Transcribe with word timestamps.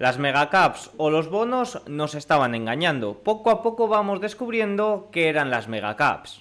Las 0.00 0.16
megacaps 0.16 0.92
o 0.96 1.10
los 1.10 1.28
bonos 1.28 1.82
nos 1.88 2.14
estaban 2.14 2.54
engañando. 2.54 3.20
Poco 3.24 3.50
a 3.50 3.64
poco 3.64 3.88
vamos 3.88 4.20
descubriendo 4.20 5.08
que 5.10 5.28
eran 5.28 5.50
las 5.50 5.66
megacaps. 5.66 6.40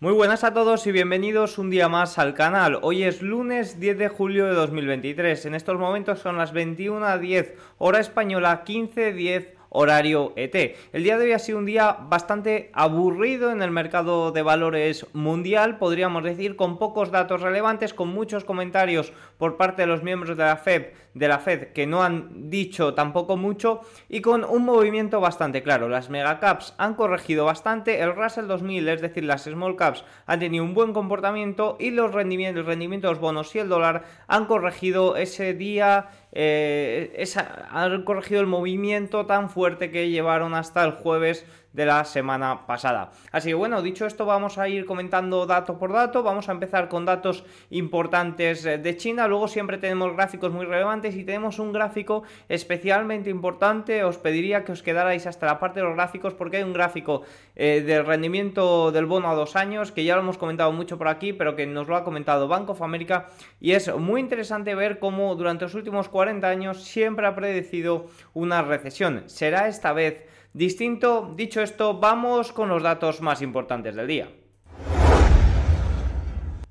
Muy 0.00 0.12
buenas 0.12 0.42
a 0.44 0.54
todos 0.54 0.86
y 0.86 0.92
bienvenidos 0.92 1.58
un 1.58 1.68
día 1.68 1.90
más 1.90 2.18
al 2.18 2.32
canal. 2.32 2.78
Hoy 2.80 3.04
es 3.04 3.20
lunes 3.20 3.78
10 3.78 3.98
de 3.98 4.08
julio 4.08 4.46
de 4.46 4.52
2023. 4.52 5.46
En 5.46 5.54
estos 5.54 5.78
momentos 5.78 6.18
son 6.18 6.38
las 6.38 6.54
21.10 6.54 7.54
hora 7.78 8.00
española, 8.00 8.64
15.10 8.66 9.53
horario 9.74 10.32
ET. 10.36 10.76
El 10.92 11.02
día 11.02 11.18
de 11.18 11.26
hoy 11.26 11.32
ha 11.32 11.38
sido 11.38 11.58
un 11.58 11.66
día 11.66 11.96
bastante 12.08 12.70
aburrido 12.72 13.50
en 13.50 13.60
el 13.60 13.72
mercado 13.72 14.30
de 14.30 14.42
valores 14.42 15.06
mundial, 15.12 15.78
podríamos 15.78 16.22
decir, 16.22 16.54
con 16.54 16.78
pocos 16.78 17.10
datos 17.10 17.40
relevantes, 17.40 17.92
con 17.92 18.08
muchos 18.08 18.44
comentarios 18.44 19.12
por 19.36 19.56
parte 19.56 19.82
de 19.82 19.88
los 19.88 20.04
miembros 20.04 20.36
de 20.36 20.44
la 20.44 20.56
Fed, 20.56 20.92
de 21.14 21.28
la 21.28 21.40
Fed 21.40 21.72
que 21.72 21.86
no 21.86 22.04
han 22.04 22.50
dicho 22.50 22.94
tampoco 22.94 23.36
mucho 23.36 23.80
y 24.08 24.20
con 24.20 24.44
un 24.44 24.64
movimiento 24.64 25.20
bastante 25.20 25.64
claro. 25.64 25.88
Las 25.88 26.08
megacaps 26.08 26.74
han 26.78 26.94
corregido 26.94 27.44
bastante, 27.44 28.00
el 28.00 28.14
Russell 28.14 28.46
2000, 28.46 28.88
es 28.88 29.00
decir, 29.02 29.24
las 29.24 29.42
small 29.42 29.76
caps 29.76 30.04
han 30.26 30.38
tenido 30.38 30.62
un 30.62 30.74
buen 30.74 30.92
comportamiento 30.92 31.76
y 31.80 31.90
los 31.90 32.14
rendimientos, 32.14 32.60
el 32.60 32.66
rendimiento 32.66 33.08
de 33.08 33.14
los 33.14 33.20
bonos 33.20 33.54
y 33.56 33.58
el 33.58 33.68
dólar 33.68 34.04
han 34.28 34.46
corregido 34.46 35.16
ese 35.16 35.52
día 35.52 36.10
eh, 36.36 37.24
han 37.70 38.02
corregido 38.02 38.40
el 38.40 38.46
movimiento 38.46 39.26
tan 39.26 39.50
fuerte 39.50 39.63
que 39.90 40.10
llevaron 40.10 40.54
hasta 40.54 40.84
el 40.84 40.92
jueves 40.92 41.46
de 41.74 41.84
la 41.84 42.04
semana 42.04 42.66
pasada. 42.66 43.10
Así 43.32 43.50
que 43.50 43.54
bueno, 43.54 43.82
dicho 43.82 44.06
esto, 44.06 44.24
vamos 44.24 44.58
a 44.58 44.68
ir 44.68 44.86
comentando 44.86 45.44
dato 45.44 45.76
por 45.76 45.92
dato. 45.92 46.22
Vamos 46.22 46.48
a 46.48 46.52
empezar 46.52 46.88
con 46.88 47.04
datos 47.04 47.44
importantes 47.70 48.64
eh, 48.64 48.78
de 48.78 48.96
China. 48.96 49.26
Luego 49.26 49.48
siempre 49.48 49.76
tenemos 49.76 50.14
gráficos 50.14 50.52
muy 50.52 50.64
relevantes 50.64 51.16
y 51.16 51.24
tenemos 51.24 51.58
un 51.58 51.72
gráfico 51.72 52.22
especialmente 52.48 53.28
importante. 53.28 54.04
Os 54.04 54.18
pediría 54.18 54.64
que 54.64 54.72
os 54.72 54.82
quedarais 54.82 55.26
hasta 55.26 55.46
la 55.46 55.58
parte 55.58 55.80
de 55.80 55.86
los 55.86 55.96
gráficos 55.96 56.32
porque 56.34 56.58
hay 56.58 56.62
un 56.62 56.72
gráfico 56.72 57.22
eh, 57.56 57.82
del 57.84 58.06
rendimiento 58.06 58.92
del 58.92 59.06
bono 59.06 59.28
a 59.28 59.34
dos 59.34 59.56
años 59.56 59.90
que 59.90 60.04
ya 60.04 60.14
lo 60.14 60.22
hemos 60.22 60.38
comentado 60.38 60.70
mucho 60.70 60.96
por 60.96 61.08
aquí, 61.08 61.32
pero 61.32 61.56
que 61.56 61.66
nos 61.66 61.88
lo 61.88 61.96
ha 61.96 62.04
comentado 62.04 62.46
Bank 62.46 62.70
of 62.70 62.82
America 62.82 63.26
y 63.60 63.72
es 63.72 63.92
muy 63.96 64.20
interesante 64.20 64.76
ver 64.76 65.00
cómo 65.00 65.34
durante 65.34 65.64
los 65.64 65.74
últimos 65.74 66.08
40 66.08 66.48
años 66.48 66.84
siempre 66.84 67.26
ha 67.26 67.34
predecido 67.34 68.06
una 68.32 68.62
recesión. 68.62 69.24
¿Será 69.26 69.66
esta 69.66 69.92
vez 69.92 70.24
distinto. 70.54 71.34
Dicho 71.36 71.60
esto, 71.60 72.00
vamos 72.00 72.52
con 72.52 72.70
los 72.70 72.82
datos 72.82 73.20
más 73.20 73.42
importantes 73.42 73.94
del 73.94 74.06
día. 74.06 74.43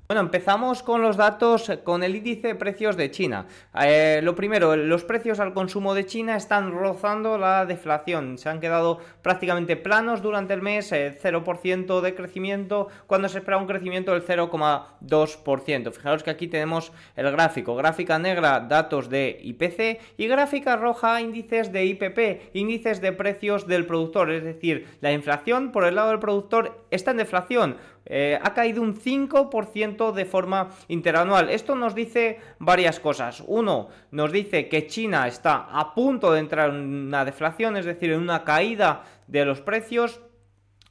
Bueno, 0.06 0.20
empezamos 0.20 0.82
con 0.82 1.00
los 1.00 1.16
datos 1.16 1.72
con 1.82 2.02
el 2.02 2.14
índice 2.14 2.48
de 2.48 2.54
precios 2.54 2.94
de 2.94 3.10
China. 3.10 3.46
Eh, 3.80 4.20
lo 4.22 4.34
primero, 4.34 4.76
los 4.76 5.02
precios 5.02 5.40
al 5.40 5.54
consumo 5.54 5.94
de 5.94 6.04
China 6.04 6.36
están 6.36 6.72
rozando 6.72 7.38
la 7.38 7.64
deflación. 7.64 8.36
Se 8.36 8.50
han 8.50 8.60
quedado 8.60 8.98
prácticamente 9.22 9.76
planos 9.76 10.20
durante 10.20 10.52
el 10.52 10.60
mes, 10.60 10.92
0% 10.92 11.98
eh, 11.98 12.02
de 12.02 12.14
crecimiento, 12.14 12.88
cuando 13.06 13.30
se 13.30 13.38
espera 13.38 13.56
un 13.56 13.66
crecimiento 13.66 14.12
del 14.12 14.26
0,2%. 14.26 15.92
Fijaros 15.92 16.22
que 16.22 16.30
aquí 16.30 16.48
tenemos 16.48 16.92
el 17.16 17.30
gráfico. 17.32 17.74
Gráfica 17.74 18.18
negra, 18.18 18.60
datos 18.60 19.08
de 19.08 19.40
IPC 19.42 20.18
y 20.18 20.28
gráfica 20.28 20.76
roja, 20.76 21.22
índices 21.22 21.72
de 21.72 21.86
IPP, 21.86 22.54
índices 22.54 23.00
de 23.00 23.12
precios 23.12 23.66
del 23.66 23.86
productor. 23.86 24.30
Es 24.32 24.44
decir, 24.44 24.86
la 25.00 25.12
inflación 25.12 25.72
por 25.72 25.86
el 25.86 25.94
lado 25.94 26.10
del 26.10 26.18
productor 26.18 26.84
está 26.90 27.12
en 27.12 27.16
deflación 27.16 27.78
eh, 28.06 28.38
ha 28.40 28.52
caído 28.52 28.82
un 28.82 28.94
5% 28.94 30.12
de 30.12 30.24
forma 30.24 30.70
interanual. 30.88 31.50
Esto 31.50 31.74
nos 31.74 31.94
dice 31.94 32.38
varias 32.58 33.00
cosas. 33.00 33.42
Uno, 33.46 33.88
nos 34.10 34.32
dice 34.32 34.68
que 34.68 34.86
China 34.86 35.26
está 35.26 35.68
a 35.70 35.94
punto 35.94 36.32
de 36.32 36.40
entrar 36.40 36.70
en 36.70 37.06
una 37.06 37.24
deflación, 37.24 37.76
es 37.76 37.86
decir, 37.86 38.12
en 38.12 38.20
una 38.20 38.44
caída 38.44 39.04
de 39.26 39.44
los 39.44 39.60
precios. 39.60 40.20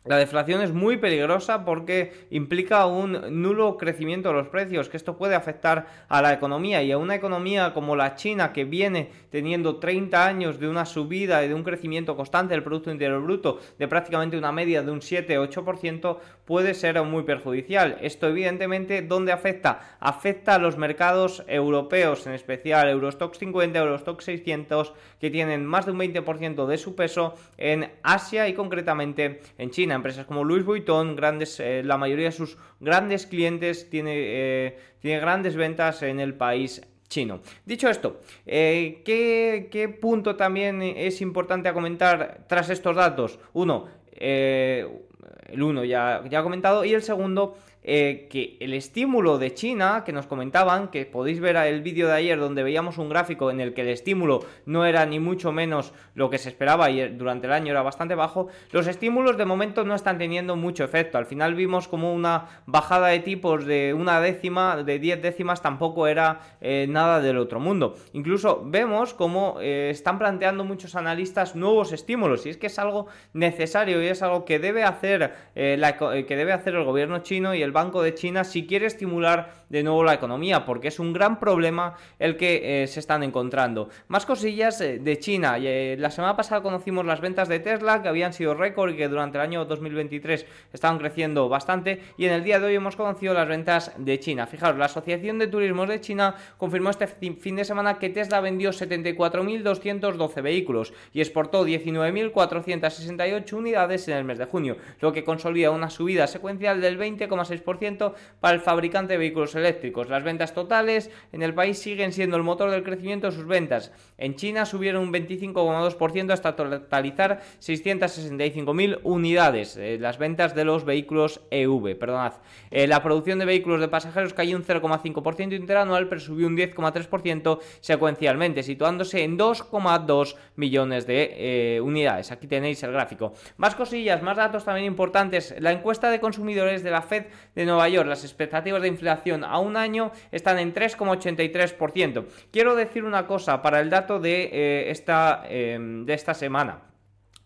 La 0.06 0.18
deflación 0.18 0.62
es 0.62 0.74
muy 0.74 0.98
peligrosa 0.98 1.64
porque 1.64 2.12
implica 2.30 2.86
un 2.88 3.42
nulo 3.42 3.78
crecimiento 3.78 4.28
de 4.28 4.36
los 4.36 4.50
precios, 4.50 4.90
que 4.90 4.98
esto 4.98 5.16
puede 5.16 5.34
afectar 5.34 5.88
a 6.10 6.22
la 6.22 6.34
economía 6.34 6.84
y 6.84 6.92
a 6.92 6.98
una 6.98 7.16
economía 7.16 7.74
como 7.74 7.96
la 7.96 8.16
China 8.16 8.52
que 8.52 8.66
viene 8.66 9.10
teniendo 9.30 9.78
30 9.78 10.26
años 10.26 10.60
de 10.60 10.68
una 10.68 10.86
subida 10.86 11.46
y 11.46 11.48
de 11.48 11.54
un 11.54 11.64
crecimiento 11.64 12.18
constante 12.18 12.54
del 12.54 12.64
Producto 12.64 12.92
Interior 12.92 13.24
Bruto 13.24 13.60
de 13.80 13.88
prácticamente 13.88 14.38
una 14.38 14.52
media 14.52 14.84
de 14.84 14.92
un 14.92 15.00
7-8% 15.00 16.18
puede 16.44 16.74
ser 16.74 17.02
muy 17.04 17.24
perjudicial. 17.24 17.98
Esto 18.02 18.28
evidentemente, 18.28 19.04
¿dónde 19.04 19.32
afecta? 19.32 19.98
Afecta 20.02 20.56
a 20.56 20.60
los 20.60 20.78
mercados 20.78 21.46
europeos, 21.48 22.28
en 22.28 22.34
especial 22.34 22.90
Eurostox 22.90 23.38
50, 23.38 23.80
Eurostox 23.80 24.26
600, 24.26 24.92
que 25.22 25.32
tienen 25.32 25.66
más 25.66 25.86
de 25.86 25.94
un 25.94 26.00
20% 26.00 26.66
de 26.66 26.78
su 26.78 26.94
peso 26.94 27.36
en 27.58 27.90
Asia 28.04 28.50
y 28.50 28.54
concretamente 28.54 29.40
en 29.58 29.70
China. 29.70 29.93
Empresas 29.96 30.26
como 30.26 30.44
Louis 30.44 30.64
Vuitton, 30.64 31.16
grandes, 31.16 31.60
eh, 31.60 31.82
la 31.84 31.98
mayoría 31.98 32.26
de 32.26 32.32
sus 32.32 32.58
grandes 32.80 33.28
clientes 33.28 33.90
tiene, 33.90 34.14
eh, 34.16 34.78
tiene 35.00 35.20
grandes 35.20 35.56
ventas 35.56 36.02
en 36.04 36.20
el 36.20 36.34
país 36.34 36.82
chino. 37.08 37.42
Dicho 37.66 37.90
esto, 37.90 38.22
eh, 38.46 39.02
¿qué, 39.06 39.98
punto 40.02 40.36
también 40.36 40.82
es 40.82 41.22
importante 41.22 41.70
a 41.70 41.74
comentar 41.74 42.46
tras 42.48 42.70
estos 42.70 42.96
datos? 42.96 43.40
Uno, 43.54 43.88
el 44.12 45.62
uno 45.62 45.84
ya, 45.84 46.24
ya 46.30 46.40
he 46.40 46.44
comentado, 46.44 46.86
y 46.86 46.94
el 46.94 47.04
segundo, 47.04 47.58
eh, 47.84 48.28
que 48.30 48.58
el 48.62 48.74
estímulo 48.74 49.38
de 49.38 49.54
China, 49.54 50.04
que 50.06 50.14
nos 50.14 50.26
comentaban, 50.26 50.88
que 50.88 51.06
podéis 51.06 51.42
ver 51.42 51.58
el 51.58 51.82
vídeo 51.82 52.08
de 52.08 52.14
ayer 52.14 52.40
donde 52.40 52.64
veíamos 52.64 52.98
un 52.98 53.10
gráfico 53.10 53.52
en 53.52 53.60
el 53.60 53.74
que 53.74 53.82
el 53.82 53.90
estímulo 53.90 54.40
no 54.66 54.86
era 54.86 55.06
ni 55.06 55.20
mucho 55.20 55.52
menos 55.52 55.94
lo 56.16 56.30
que 56.30 56.38
se 56.38 56.50
esperaba 56.50 56.90
y 56.90 57.10
durante 57.10 57.48
el 57.48 57.54
año 57.54 57.72
era 57.72 57.82
bastante 57.82 58.16
bajo, 58.16 58.48
los 58.72 58.88
estímulos 58.88 59.38
de 59.38 59.46
momento 59.46 59.84
no 59.84 59.96
están 59.96 60.18
teniendo 60.18 60.56
mucho 60.56 60.86
efecto. 60.86 61.18
Al 61.18 61.26
final 61.26 61.56
vimos 61.56 61.88
como 61.90 62.14
una 62.14 62.64
bajada 62.66 63.08
de 63.08 63.20
tipos 63.20 63.66
de 63.66 63.94
una 63.94 64.22
décima, 64.22 64.82
de 64.84 65.00
10 65.00 65.22
décimas, 65.22 65.62
tampoco 65.62 66.08
era 66.08 66.40
eh, 66.62 66.86
nada 66.90 67.20
del 67.20 67.38
otro 67.38 67.60
mundo. 67.60 67.96
Incluso 68.14 68.64
vemos 68.66 69.14
como 69.14 69.58
eh, 69.60 69.90
están 69.90 70.20
planteando 70.20 70.64
muchos 70.64 70.96
analistas 70.96 71.56
nuevos 71.56 71.92
estímulos 71.92 72.46
y 72.46 72.50
es 72.50 72.58
que 72.58 72.68
es 72.68 72.80
algo 72.80 73.08
necesario 73.34 74.02
y 74.02 74.08
es 74.08 74.22
algo 74.22 74.46
que 74.46 74.60
debe 74.60 74.84
hacer, 74.84 75.34
que 75.54 76.36
debe 76.36 76.54
hacer 76.54 76.76
el 76.76 76.86
gobierno 76.86 77.20
chino 77.20 77.54
y 77.54 77.62
el 77.62 77.73
Banco 77.74 78.02
de 78.02 78.14
China 78.14 78.44
si 78.46 78.66
quiere 78.66 78.86
estimular 78.86 79.63
de 79.74 79.82
nuevo 79.82 80.04
la 80.04 80.14
economía, 80.14 80.66
porque 80.66 80.90
es 80.90 81.00
un 81.00 81.14
gran 81.14 81.40
problema 81.40 81.96
el 82.20 82.38
que 82.38 82.84
eh, 82.84 82.88
se 82.88 83.00
están 83.00 83.24
encontrando. 83.24 83.90
Más 84.08 84.24
cosillas 84.24 84.80
eh, 84.82 85.00
de 85.00 85.18
China. 85.18 85.58
Eh, 85.60 85.96
la 85.98 86.12
semana 86.12 86.36
pasada 86.36 86.62
conocimos 86.62 87.04
las 87.08 87.22
ventas 87.22 87.48
de 87.48 87.60
Tesla, 87.60 88.04
que 88.04 88.08
habían 88.08 88.34
sido 88.34 88.54
récord 88.54 88.92
y 88.92 88.98
que 88.98 89.08
durante 89.08 89.40
el 89.40 89.42
año 89.42 89.66
2023 89.66 90.46
estaban 90.72 91.00
creciendo 91.00 91.50
bastante. 91.50 92.04
Y 92.20 92.26
en 92.26 92.34
el 92.34 92.44
día 92.44 92.60
de 92.60 92.68
hoy 92.68 92.76
hemos 92.76 92.96
conocido 92.96 93.34
las 93.34 93.48
ventas 93.48 93.92
de 93.98 94.20
China. 94.20 94.46
Fijaros, 94.46 94.78
la 94.78 94.86
Asociación 94.86 95.40
de 95.40 95.48
Turismos 95.48 95.90
de 95.90 96.00
China 96.00 96.36
confirmó 96.60 96.92
este 96.92 97.08
fin 97.08 97.56
de 97.56 97.66
semana 97.66 97.98
que 97.98 98.10
Tesla 98.10 98.42
vendió 98.42 98.70
74.212 98.70 100.42
vehículos 100.44 100.94
y 101.14 101.22
exportó 101.22 101.66
19.468 101.66 103.54
unidades 103.54 104.08
en 104.08 104.18
el 104.18 104.24
mes 104.24 104.38
de 104.38 104.46
junio, 104.46 104.78
lo 105.02 105.12
que 105.12 105.24
consolida 105.24 105.72
una 105.72 105.90
subida 105.90 106.28
secuencial 106.28 106.80
del 106.80 107.00
20,6% 107.00 108.14
para 108.40 108.54
el 108.54 108.62
fabricante 108.62 109.14
de 109.14 109.18
vehículos. 109.18 109.63
Las 110.10 110.24
ventas 110.24 110.54
totales 110.54 111.10
en 111.32 111.44
el 111.44 111.54
país 111.54 111.80
siguen 111.80 112.14
siendo 112.14 112.38
el 112.38 112.44
motor 112.44 112.70
del 112.72 112.84
crecimiento 112.84 113.28
de 113.28 113.34
sus 113.34 113.46
ventas. 113.46 113.92
En 114.18 114.36
China 114.36 114.66
subieron 114.66 115.04
un 115.04 115.14
25,2% 115.14 116.32
hasta 116.32 116.56
totalizar 116.56 117.42
665.000 117.62 119.00
unidades. 119.04 119.78
Eh, 119.78 119.98
las 120.00 120.18
ventas 120.18 120.56
de 120.56 120.66
los 120.66 120.86
vehículos 120.86 121.42
EV, 121.52 121.98
perdonad. 121.98 122.34
Eh, 122.72 122.88
la 122.88 123.02
producción 123.02 123.40
de 123.40 123.46
vehículos 123.46 123.80
de 123.80 123.88
pasajeros 123.88 124.34
cayó 124.34 124.58
un 124.58 124.64
0,5% 124.64 125.54
interanual, 125.56 126.08
pero 126.08 126.22
subió 126.22 126.48
un 126.48 126.58
10,3% 126.58 127.60
secuencialmente, 127.80 128.64
situándose 128.64 129.24
en 129.24 129.38
2,2 129.38 130.36
millones 130.56 131.08
de 131.08 131.34
eh, 131.76 131.82
unidades. 131.82 132.32
Aquí 132.32 132.48
tenéis 132.48 132.84
el 132.84 132.92
gráfico. 132.92 133.34
Más 133.58 133.76
cosillas, 133.76 134.22
más 134.22 134.38
datos 134.38 134.66
también 134.66 134.88
importantes. 134.88 135.56
La 135.60 135.72
encuesta 135.72 136.10
de 136.10 136.20
consumidores 136.20 136.84
de 136.84 136.92
la 136.92 137.02
Fed 137.02 137.26
de 137.56 137.66
Nueva 137.66 137.90
York, 137.90 138.08
las 138.08 138.24
expectativas 138.24 138.82
de 138.82 138.88
inflación 138.88 139.43
a 139.44 139.60
un 139.60 139.78
año 139.78 140.12
están 140.32 140.60
en 140.60 140.74
3,83%. 140.74 142.26
Quiero 142.52 142.76
decir 142.76 143.04
una 143.04 143.28
cosa 143.28 143.62
para 143.62 143.80
el 143.80 143.90
dato 143.90 144.20
de, 144.20 144.50
eh, 144.52 144.92
esta, 144.92 145.44
em, 145.48 146.06
de 146.06 146.14
esta 146.14 146.34
semana. 146.34 146.82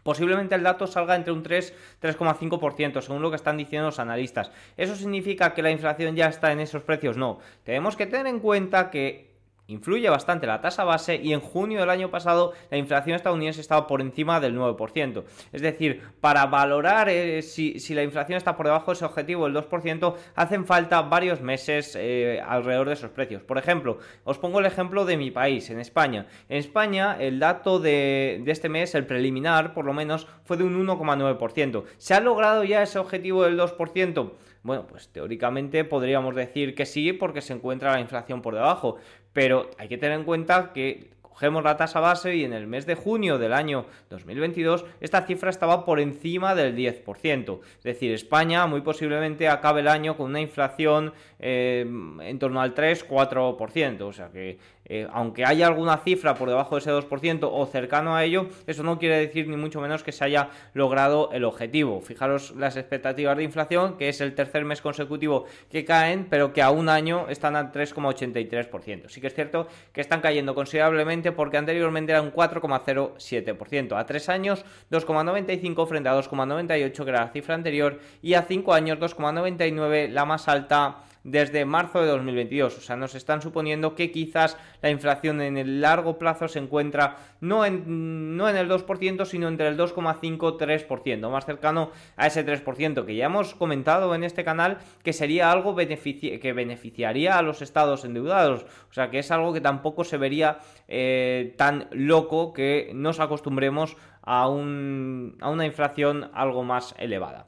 Posiblemente 0.03 0.55
el 0.55 0.63
dato 0.63 0.87
salga 0.87 1.15
entre 1.17 1.33
un 1.33 1.43
3-3,5%, 1.43 3.01
según 3.01 3.21
lo 3.21 3.29
que 3.29 3.35
están 3.35 3.57
diciendo 3.57 3.87
los 3.87 3.99
analistas. 3.99 4.51
¿Eso 4.77 4.95
significa 4.95 5.53
que 5.53 5.61
la 5.61 5.69
inflación 5.69 6.15
ya 6.15 6.27
está 6.27 6.53
en 6.53 6.61
esos 6.61 6.81
precios? 6.83 7.17
No. 7.17 7.39
Tenemos 7.65 7.97
que 7.97 8.05
tener 8.05 8.27
en 8.27 8.39
cuenta 8.39 8.89
que 8.89 9.36
influye 9.67 10.09
bastante 10.09 10.47
la 10.47 10.61
tasa 10.61 10.83
base 10.83 11.19
y 11.21 11.33
en 11.33 11.39
junio 11.39 11.81
del 11.81 11.89
año 11.89 12.09
pasado 12.09 12.53
la 12.71 12.77
inflación 12.77 13.15
estadounidense 13.15 13.61
estaba 13.61 13.87
por 13.87 14.01
encima 14.01 14.39
del 14.39 14.57
9%. 14.57 15.23
Es 15.51 15.61
decir, 15.61 16.01
para 16.21 16.45
valorar 16.45 17.09
eh, 17.09 17.41
si, 17.41 17.77
la 17.93 18.03
inflación 18.03 18.37
está 18.37 18.55
por 18.55 18.65
debajo 18.65 18.91
de 18.91 18.95
ese 18.95 19.05
objetivo 19.05 19.49
del 19.49 19.55
2%, 19.55 20.15
hacen 20.35 20.65
falta 20.65 21.01
varios 21.03 21.41
meses 21.41 21.95
eh, 21.99 22.41
alrededor 22.45 22.87
de 22.87 22.93
esos 22.93 23.11
precios. 23.11 23.43
Por 23.43 23.57
ejemplo, 23.57 23.99
os 24.23 24.37
pongo 24.37 24.59
el 24.59 24.65
ejemplo 24.65 25.05
de 25.05 25.17
mi 25.17 25.31
país, 25.31 25.69
en 25.69 25.79
España. 25.79 26.27
En 26.49 26.57
España 26.57 27.17
el 27.19 27.39
dato 27.39 27.79
de, 27.79 28.41
de 28.43 28.51
este 28.51 28.69
mes, 28.69 28.95
el 28.95 29.05
preliminar 29.05 29.73
por 29.73 29.85
lo 29.85 29.93
menos, 29.93 30.27
fue 30.43 30.57
de 30.57 30.63
un 30.63 30.87
1,9%. 30.87 31.83
¿Se 31.97 32.13
ha 32.13 32.19
logrado 32.19 32.63
ya 32.63 32.83
ese 32.83 32.99
objetivo 32.99 33.43
del 33.43 33.59
2%? 33.59 34.31
Bueno, 34.67 34.85
pues 34.85 35.07
teóricamente 35.07 35.85
podríamos 35.85 36.35
decir 36.35 36.75
que 36.75 36.85
sí 36.85 37.13
porque 37.13 37.41
se 37.41 37.53
encuentra 37.53 37.93
la 37.93 38.01
inflación 38.01 38.41
por 38.41 38.53
debajo, 38.53 38.97
pero 39.37 39.69
hay 39.77 39.87
que 39.87 39.99
tener 39.99 40.17
en 40.17 40.25
cuenta 40.25 40.73
que 40.73 41.11
cogemos 41.21 41.63
la 41.63 41.77
tasa 41.77 41.99
base 41.99 42.35
y 42.35 42.43
en 42.43 42.53
el 42.53 42.65
mes 42.65 42.87
de 42.87 42.95
junio 42.95 43.37
del 43.37 43.53
año 43.53 43.85
2022 44.09 44.83
esta 44.99 45.27
cifra 45.27 45.51
estaba 45.51 45.85
por 45.85 45.99
encima 45.99 46.55
del 46.55 46.75
10%. 46.75 47.59
Es 47.77 47.83
decir, 47.83 48.11
España 48.13 48.65
muy 48.65 48.81
posiblemente 48.81 49.47
acabe 49.47 49.81
el 49.81 49.89
año 49.89 50.17
con 50.17 50.31
una 50.31 50.41
inflación 50.41 51.13
eh, 51.37 51.85
en 51.87 52.39
torno 52.39 52.61
al 52.61 52.73
3-4%. 52.73 54.01
O 54.01 54.11
sea 54.11 54.29
que 54.29 54.57
eh, 54.89 55.07
aunque 55.11 55.45
haya 55.45 55.67
alguna 55.67 55.97
cifra 55.97 56.35
por 56.35 56.49
debajo 56.49 56.75
de 56.75 56.79
ese 56.79 56.91
2% 56.91 57.49
o 57.51 57.65
cercano 57.65 58.15
a 58.15 58.23
ello, 58.23 58.47
eso 58.65 58.83
no 58.83 58.97
quiere 58.97 59.17
decir 59.19 59.47
ni 59.47 59.57
mucho 59.57 59.81
menos 59.81 60.03
que 60.03 60.11
se 60.11 60.23
haya 60.23 60.49
logrado 60.73 61.29
el 61.33 61.43
objetivo. 61.43 62.01
Fijaros 62.01 62.55
las 62.55 62.77
expectativas 62.77 63.35
de 63.37 63.43
inflación, 63.43 63.97
que 63.97 64.09
es 64.09 64.21
el 64.21 64.33
tercer 64.33 64.65
mes 64.65 64.81
consecutivo 64.81 65.45
que 65.69 65.83
caen, 65.83 66.27
pero 66.29 66.53
que 66.53 66.61
a 66.61 66.71
un 66.71 66.89
año 66.89 67.27
están 67.29 67.55
al 67.55 67.71
3,83%. 67.71 69.09
Sí 69.09 69.21
que 69.21 69.27
es 69.27 69.33
cierto 69.33 69.67
que 69.91 70.01
están 70.01 70.21
cayendo 70.21 70.55
considerablemente 70.55 71.31
porque 71.31 71.57
anteriormente 71.57 72.13
era 72.13 72.21
un 72.21 72.31
4,07%. 72.31 73.97
A 73.97 74.05
tres 74.05 74.29
años 74.29 74.63
2,95 74.91 75.87
frente 75.87 76.09
a 76.09 76.15
2,98 76.17 77.03
que 77.03 77.09
era 77.09 77.25
la 77.25 77.29
cifra 77.29 77.55
anterior 77.55 77.99
y 78.21 78.33
a 78.35 78.43
cinco 78.43 78.73
años 78.73 78.99
2,99 78.99 80.09
la 80.09 80.25
más 80.25 80.47
alta 80.47 81.03
desde 81.23 81.65
marzo 81.65 82.01
de 82.01 82.07
2022. 82.07 82.77
O 82.77 82.81
sea, 82.81 82.95
nos 82.95 83.15
están 83.15 83.41
suponiendo 83.41 83.95
que 83.95 84.11
quizás 84.11 84.57
la 84.81 84.89
inflación 84.89 85.41
en 85.41 85.57
el 85.57 85.81
largo 85.81 86.17
plazo 86.17 86.47
se 86.47 86.59
encuentra 86.59 87.17
no 87.41 87.65
en, 87.65 88.37
no 88.37 88.49
en 88.49 88.55
el 88.55 88.69
2%, 88.69 89.25
sino 89.25 89.47
entre 89.47 89.67
el 89.67 89.77
2,5-3%, 89.77 91.29
más 91.29 91.45
cercano 91.45 91.91
a 92.15 92.27
ese 92.27 92.45
3%, 92.45 93.05
que 93.05 93.15
ya 93.15 93.25
hemos 93.25 93.55
comentado 93.55 94.13
en 94.15 94.23
este 94.23 94.43
canal 94.43 94.77
que 95.03 95.13
sería 95.13 95.51
algo 95.51 95.75
que 95.75 96.53
beneficiaría 96.53 97.37
a 97.37 97.41
los 97.41 97.61
estados 97.61 98.05
endeudados. 98.05 98.65
O 98.89 98.93
sea, 98.93 99.09
que 99.09 99.19
es 99.19 99.31
algo 99.31 99.53
que 99.53 99.61
tampoco 99.61 100.03
se 100.03 100.17
vería 100.17 100.59
eh, 100.87 101.53
tan 101.57 101.87
loco 101.91 102.53
que 102.53 102.91
nos 102.93 103.19
acostumbremos 103.19 103.97
a, 104.21 104.49
un, 104.49 105.37
a 105.41 105.49
una 105.49 105.65
inflación 105.65 106.29
algo 106.33 106.63
más 106.63 106.95
elevada. 106.97 107.47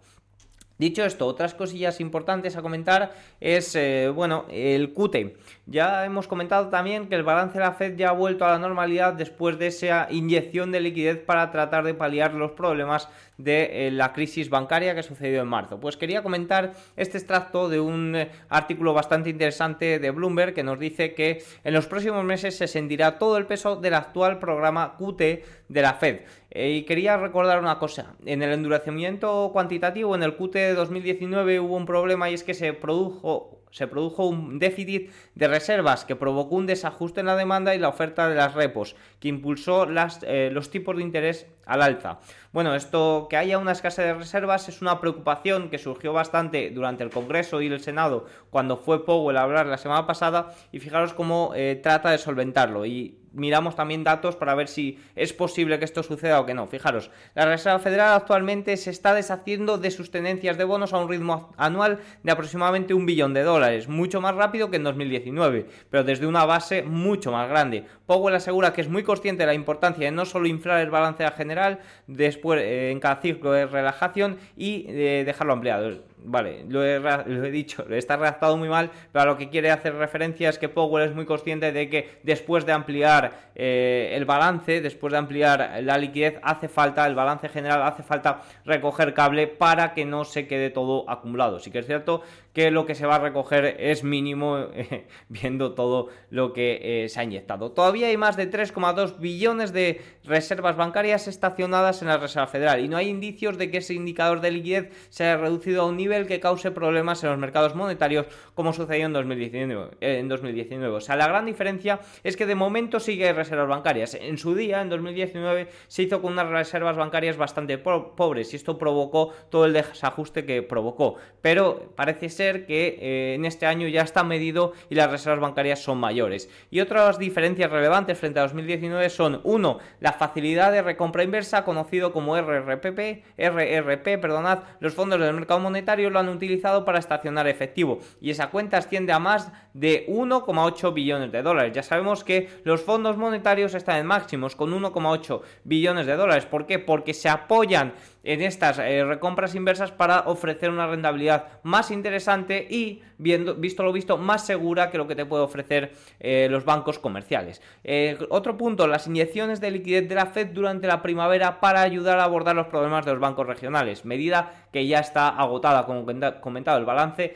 Dicho 0.80 1.04
esto, 1.04 1.28
otras 1.28 1.54
cosillas 1.54 2.00
importantes 2.00 2.56
a 2.56 2.62
comentar 2.62 3.12
es, 3.42 3.76
eh, 3.76 4.08
bueno, 4.08 4.46
el 4.50 4.94
QT. 4.94 5.36
Ya 5.66 6.06
hemos 6.06 6.26
comentado 6.26 6.70
también 6.70 7.10
que 7.10 7.16
el 7.16 7.24
balance 7.24 7.58
de 7.58 7.66
la 7.66 7.74
Fed 7.74 7.98
ya 7.98 8.10
ha 8.10 8.14
vuelto 8.14 8.46
a 8.46 8.52
la 8.52 8.60
normalidad 8.60 9.14
después 9.14 9.60
de 9.60 9.68
esa 9.68 10.08
inyección 10.10 10.72
de 10.72 10.80
liquidez 10.80 11.20
para 11.20 11.52
tratar 11.52 11.84
de 11.84 11.96
paliar 11.96 12.34
los 12.34 12.52
problemas 12.52 13.10
de 13.38 13.88
eh, 13.88 13.92
la 13.92 14.14
crisis 14.14 14.50
bancaria 14.50 14.96
que 14.96 15.04
sucedió 15.04 15.42
en 15.42 15.48
marzo. 15.50 15.81
Pues 15.81 15.98
quería 15.98 16.24
comentar 16.24 16.74
este 16.96 17.18
extracto 17.18 17.68
de 17.68 17.81
un 17.81 18.16
eh, 18.16 18.31
artículo 18.48 18.94
bastante 18.94 19.30
interesante 19.30 20.00
de 20.00 20.12
Bloomberg 20.12 20.54
que 20.54 20.64
nos 20.64 20.80
dice 20.80 21.14
que 21.14 21.44
en 21.66 21.74
los 21.74 21.88
próximos 21.88 22.24
meses 22.24 22.56
se 22.56 22.68
sentirá 22.68 23.20
todo 23.20 23.38
el 23.38 23.46
peso 23.46 23.76
del 23.76 23.96
actual 23.96 24.40
programa 24.40 24.96
QT 24.98 25.20
de 25.68 25.81
la 25.81 25.94
Fed. 25.94 26.22
Y 26.51 26.84
quería 26.84 27.18
recordar 27.18 27.60
una 27.60 27.78
cosa, 27.78 28.16
en 28.25 28.42
el 28.42 28.51
endurecimiento 28.51 29.51
cuantitativo, 29.54 30.16
en 30.16 30.24
el 30.24 30.36
QT 30.36 30.54
de 30.54 30.74
2019 30.74 31.60
hubo 31.60 31.75
un 31.75 31.86
problema 31.86 32.30
y 32.30 32.34
es 32.34 32.44
que 32.44 32.54
se 32.54 32.74
produjo 32.74 33.60
se 33.72 33.88
produjo 33.88 34.25
un 34.25 34.60
déficit 34.60 35.12
de 35.36 35.48
reservas 35.48 36.06
que 36.06 36.16
provocó 36.16 36.56
un 36.56 36.66
desajuste 36.66 37.19
en 37.19 37.28
la 37.28 37.36
demanda 37.36 37.75
y 37.75 37.80
la 37.80 37.90
oferta 37.90 38.28
de 38.28 38.36
las 38.36 38.54
repos, 38.54 38.96
que 39.19 39.28
impulsó 39.28 39.88
eh, 40.24 40.50
los 40.51 40.69
tipos 40.69 40.96
de 40.98 41.04
interés 41.04 41.48
al 41.66 41.81
alza. 41.81 42.19
Bueno, 42.52 42.74
esto 42.74 43.28
que 43.30 43.38
haya 43.38 43.60
una 43.60 43.74
escasez 43.74 44.06
de 44.06 44.13
reservas 44.16 44.69
es 44.69 44.81
una 44.81 45.00
preocupación 45.00 45.69
que 45.69 45.78
surgió 45.78 46.13
bastante 46.13 46.72
durante 46.72 47.04
el 47.04 47.12
Congreso 47.12 47.62
y 47.62 47.68
el 47.68 47.80
Senado 47.80 48.25
cuando 48.50 48.78
fue 48.78 49.06
Powell 49.06 49.38
a 49.38 49.44
hablar 49.44 49.68
la 49.68 49.78
semana 49.78 50.07
pasada 50.07 50.54
y 50.72 50.80
fijaros 50.80 51.13
cómo 51.13 51.52
eh, 51.56 51.80
trata 51.81 52.10
de 52.10 52.18
solventarlo 52.18 52.86
y 52.86 53.19
miramos 53.34 53.76
también 53.76 54.04
datos 54.04 54.36
para 54.36 54.56
ver 54.56 54.68
si 54.68 55.00
es 55.16 55.34
posible 55.34 55.80
que 55.80 55.86
esto 55.86 56.04
suceda 56.04 56.40
o 56.40 56.46
que 56.46 56.54
no. 56.54 56.68
Fijaros, 56.68 57.12
la 57.36 57.46
Reserva 57.46 57.80
Federal 57.80 58.14
actualmente 58.14 58.76
se 58.78 58.90
está 58.90 59.14
deshaciendo 59.14 59.78
de 59.78 59.92
sus 59.92 60.12
tenencias 60.12 60.58
de 60.58 60.64
bonos 60.64 60.94
a 60.94 60.98
un 60.98 61.10
ritmo 61.10 61.54
anual 61.58 62.00
de 62.24 62.31
aproximadamente 62.31 62.94
un 62.94 63.06
billón 63.06 63.34
de 63.34 63.44
dólares, 63.44 63.88
mucho 63.88 64.22
más 64.22 64.36
rápido 64.36 64.70
que 64.70 64.78
en 64.78 64.84
2019, 64.84 65.68
pero 65.90 66.04
desde 66.04 66.28
una 66.28 66.46
base 66.46 66.84
mucho 66.84 67.31
más 67.31 67.50
grande. 67.50 67.86
Powell 68.06 68.36
asegura 68.36 68.74
que 68.74 68.81
es 68.81 68.90
muy 68.90 69.04
consciente 69.04 69.44
de 69.44 69.48
la 69.48 69.54
importancia 69.54 70.06
de 70.06 70.12
no 70.12 70.26
solo 70.26 70.48
inflar 70.48 70.80
el 70.81 70.90
balance 70.90 71.30
general 71.31 71.80
después 72.08 72.62
eh, 72.62 72.92
en 72.92 73.00
cada 73.00 73.22
ciclo 73.22 73.52
de 73.52 73.66
relajación 73.66 74.38
y 74.56 74.84
de 74.84 75.24
dejarlo 75.24 75.54
ampliado 75.54 76.09
vale, 76.24 76.66
lo 76.68 76.83
he, 76.83 77.51
dicho, 77.51 77.86
está 77.89 78.18
redactado 78.18 78.57
muy 78.57 78.69
mal, 78.69 78.92
pero 79.12 79.24
a 79.24 79.25
lo 79.25 79.38
que 79.38 79.50
quiere 79.50 79.71
hacer 79.71 79.95
referencia 79.95 80.50
es 80.50 80.57
que 80.57 80.69
Powell 80.69 81.07
es 81.07 81.16
muy 81.16 81.25
consciente 81.25 81.71
de 81.71 81.89
que 81.89 82.19
después 82.24 82.66
de 82.66 82.71
ampliar 82.71 83.51
eh, 83.56 84.12
el 84.13 84.25
balance, 84.25 84.81
después 84.81 85.12
de 85.12 85.18
ampliar 85.18 85.80
la 85.83 85.98
liquidez, 85.98 86.39
hace 86.44 86.68
falta, 86.68 87.06
el 87.06 87.16
balance 87.16 87.50
general, 87.50 87.81
hace 87.83 88.04
falta 88.04 88.42
recoger 88.66 89.13
cable 89.13 89.48
para 89.48 89.94
que 89.94 90.06
no 90.06 90.25
se 90.25 90.48
quede 90.48 90.69
todo 90.69 91.10
acumulado. 91.10 91.60
Sí 91.60 91.71
que 91.71 91.80
es 91.80 91.86
cierto 91.86 92.21
que 92.54 92.71
lo 92.71 92.86
que 92.86 92.95
se 92.95 93.06
va 93.06 93.16
a 93.16 93.19
recoger 93.19 93.77
es 93.80 94.04
mínimo 94.04 94.68
viendo 95.30 95.74
todo 95.74 96.10
lo 96.30 96.54
que 96.54 97.04
eh, 97.04 97.10
se 97.10 97.19
ha 97.19 97.24
inyectado. 97.24 97.71
Todavía 97.71 98.07
hay 98.07 98.18
más 98.18 98.36
de 98.38 98.50
3,2 98.51 99.19
billones 99.19 99.71
de 99.71 100.01
reservas 100.24 100.75
bancarias 100.75 101.27
estacionadas 101.27 102.01
en 102.01 102.07
la 102.07 102.18
Reserva 102.18 102.48
Federal 102.48 102.83
y 102.83 102.88
no 102.88 102.98
hay 102.98 103.10
indicios 103.10 103.57
de 103.57 103.71
que 103.71 103.77
ese 103.77 103.94
indicador 103.94 104.42
de 104.42 104.51
liquidez 104.51 104.92
se 105.10 105.24
haya 105.24 105.38
reducido 105.38 105.83
a 105.83 105.86
un 105.86 105.98
nivel 105.98 106.09
que 106.28 106.40
cause 106.40 106.72
problemas 106.72 107.24
en 107.24 107.30
los 107.30 107.40
mercados 107.40 107.76
monetarios 107.76 108.26
como 108.56 108.74
sucedió 108.74 109.06
en 109.06 109.14
2019. 109.14 109.98
En 110.02 110.28
2019. 110.28 110.96
O 110.96 111.02
sea, 111.02 111.16
la 111.16 111.28
gran 111.28 111.46
diferencia 111.46 112.00
es 112.24 112.36
que 112.36 112.46
de 112.46 112.56
momento 112.56 113.00
sigue 113.00 113.32
reservas 113.34 113.68
bancarias. 113.68 114.16
En 114.16 114.38
su 114.38 114.56
día, 114.56 114.82
en 114.82 114.90
2019, 114.90 115.68
se 115.88 116.04
hizo 116.04 116.22
con 116.22 116.34
unas 116.34 116.50
reservas 116.50 116.98
bancarias 116.98 117.38
bastante 117.38 117.78
pobres 117.78 118.54
y 118.54 118.56
esto 118.56 118.78
provocó 118.78 119.34
todo 119.50 119.66
el 119.66 119.74
desajuste 119.74 120.46
que 120.46 120.62
provocó. 120.64 121.16
Pero 121.42 121.94
parece 121.96 122.30
ser 122.30 122.66
que 122.66 122.98
eh, 123.00 123.36
en 123.36 123.46
este 123.46 123.66
año 123.66 123.88
ya 123.88 124.02
está 124.02 124.24
medido 124.24 124.74
y 124.90 124.96
las 124.96 125.12
reservas 125.12 125.40
bancarias 125.40 125.80
son 125.80 126.00
mayores. 126.00 126.50
Y 126.72 126.80
otras 126.80 127.19
diferencias 127.19 127.69
relevantes 127.69 128.18
frente 128.18 128.40
a 128.40 128.44
2019 128.44 129.10
son, 129.10 129.42
uno, 129.44 129.80
la 130.00 130.14
facilidad 130.14 130.72
de 130.72 130.81
recompra 130.81 131.24
inversa, 131.24 131.64
conocido 131.64 132.12
como 132.12 132.36
RRPP, 132.36 133.24
RRP, 133.38 134.19
perdonad, 134.19 134.60
los 134.80 134.94
fondos 134.94 135.19
del 135.19 135.33
mercado 135.33 135.60
monetario 135.60 135.99
lo 136.08 136.20
han 136.20 136.30
utilizado 136.30 136.86
para 136.86 137.00
estacionar 137.00 137.48
efectivo 137.48 138.00
y 138.22 138.30
esa 138.30 138.50
cuenta 138.50 138.78
asciende 138.78 139.12
a 139.12 139.20
más 139.20 139.52
de 139.74 140.06
1,8 140.08 140.94
billones 140.94 141.32
de 141.32 141.42
dólares. 141.42 141.74
Ya 141.74 141.84
sabemos 141.84 142.24
que 142.24 142.50
los 142.64 142.82
fondos 142.82 143.18
monetarios 143.18 143.74
están 143.74 143.98
en 143.98 144.06
máximos 144.06 144.56
con 144.56 144.72
1,8 144.72 145.42
billones 145.64 146.06
de 146.06 146.16
dólares. 146.16 146.46
¿Por 146.46 146.66
qué? 146.66 146.80
Porque 146.80 147.14
se 147.14 147.28
apoyan 147.28 147.94
en 148.23 148.42
estas 148.42 148.80
eh, 148.80 149.04
recompras 149.06 149.56
inversas 149.56 149.92
para 149.92 150.21
ofrecer 150.21 150.69
una 150.69 150.88
rentabilidad 150.88 151.47
más 151.64 151.92
interesante 151.92 152.68
y, 152.69 153.02
viendo, 153.18 153.56
visto 153.56 153.83
lo 153.83 153.94
visto, 153.94 154.18
más 154.18 154.45
segura 154.45 154.92
que 154.92 154.97
lo 154.97 155.07
que 155.07 155.16
te 155.16 155.26
puede 155.26 155.44
ofrecer 155.44 155.94
eh, 156.19 156.47
los 156.49 156.66
bancos 156.66 156.99
comerciales. 156.99 157.61
Eh, 157.83 158.18
otro 158.30 158.57
punto, 158.57 158.88
las 158.88 159.07
inyecciones 159.07 159.61
de 159.61 159.71
liquidez 159.71 160.07
de 160.09 160.16
la 160.16 160.28
Fed 160.28 160.47
durante 160.47 160.88
la 160.88 161.02
primavera 161.02 161.59
para 161.59 161.81
ayudar 161.81 162.19
a 162.19 162.23
abordar 162.23 162.56
los 162.56 162.68
problemas 162.68 163.06
de 163.06 163.11
los 163.11 163.21
bancos 163.21 163.47
regionales, 163.47 164.06
medida 164.06 164.68
que 164.71 164.85
ya 164.85 164.99
está 164.99 165.30
agotada, 165.30 165.85
como 165.85 166.06
comentado, 166.42 166.78
el 166.78 166.85
balance 166.85 167.35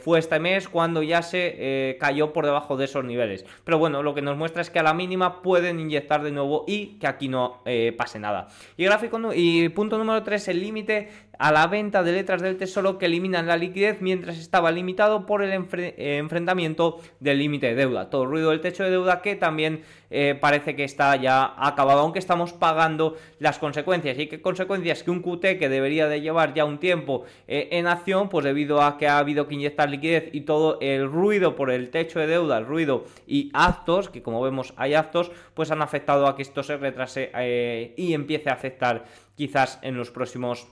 fue 0.00 0.18
este 0.18 0.38
mes 0.38 0.68
cuando 0.68 1.02
ya 1.02 1.22
se 1.22 1.96
cayó 1.98 2.32
por 2.32 2.44
debajo 2.44 2.76
de 2.76 2.84
esos 2.84 3.04
niveles. 3.04 3.44
Pero 3.64 3.78
bueno, 3.78 4.02
lo 4.02 4.14
que 4.14 4.22
nos 4.22 4.36
muestra 4.36 4.62
es 4.62 4.70
que 4.70 4.78
a 4.78 4.82
la 4.82 4.94
mínima 4.94 5.42
pueden 5.42 5.80
inyectar 5.80 6.22
de 6.22 6.30
nuevo 6.30 6.64
y 6.66 6.98
que 6.98 7.06
aquí 7.06 7.28
no 7.28 7.62
pase 7.96 8.18
nada. 8.18 8.48
Y 8.76 8.84
gráfico 8.84 9.18
y 9.34 9.68
punto 9.70 9.98
número 9.98 10.22
3 10.22 10.48
el 10.48 10.60
límite 10.60 11.08
a 11.38 11.52
la 11.52 11.66
venta 11.66 12.02
de 12.02 12.12
letras 12.12 12.42
del 12.42 12.56
tesoro 12.56 12.98
que 12.98 13.06
eliminan 13.06 13.46
la 13.46 13.56
liquidez 13.56 14.00
mientras 14.00 14.38
estaba 14.38 14.70
limitado 14.70 15.26
por 15.26 15.42
el 15.42 15.52
eh, 15.52 16.16
enfrentamiento 16.18 17.00
del 17.20 17.38
límite 17.38 17.68
de 17.68 17.74
deuda. 17.74 18.10
Todo 18.10 18.24
el 18.24 18.30
ruido 18.30 18.50
del 18.50 18.60
techo 18.60 18.84
de 18.84 18.90
deuda 18.90 19.22
que 19.22 19.36
también 19.36 19.82
eh, 20.10 20.36
parece 20.40 20.76
que 20.76 20.84
está 20.84 21.16
ya 21.16 21.54
acabado, 21.56 22.00
aunque 22.00 22.18
estamos 22.18 22.52
pagando 22.52 23.16
las 23.38 23.58
consecuencias. 23.58 24.18
¿Y 24.18 24.26
qué 24.26 24.40
consecuencias? 24.40 25.02
Que 25.02 25.10
un 25.10 25.22
QT 25.22 25.58
que 25.58 25.68
debería 25.68 26.08
de 26.08 26.20
llevar 26.20 26.54
ya 26.54 26.64
un 26.64 26.78
tiempo 26.78 27.24
eh, 27.48 27.68
en 27.72 27.86
acción, 27.86 28.28
pues 28.28 28.44
debido 28.44 28.82
a 28.82 28.98
que 28.98 29.08
ha 29.08 29.18
habido 29.18 29.48
que 29.48 29.54
inyectar 29.54 29.90
liquidez 29.90 30.28
y 30.32 30.42
todo 30.42 30.78
el 30.80 31.10
ruido 31.10 31.56
por 31.56 31.70
el 31.70 31.90
techo 31.90 32.20
de 32.20 32.26
deuda, 32.26 32.58
el 32.58 32.66
ruido 32.66 33.04
y 33.26 33.50
actos, 33.54 34.08
que 34.08 34.22
como 34.22 34.42
vemos 34.42 34.74
hay 34.76 34.94
actos, 34.94 35.30
pues 35.54 35.70
han 35.70 35.82
afectado 35.82 36.26
a 36.26 36.36
que 36.36 36.42
esto 36.42 36.62
se 36.62 36.76
retrase 36.76 37.92
y 37.96 38.12
empiece 38.14 38.50
a 38.50 38.54
afectar 38.54 39.04
quizás 39.36 39.78
en 39.82 39.96
los 39.96 40.10
próximos 40.10 40.68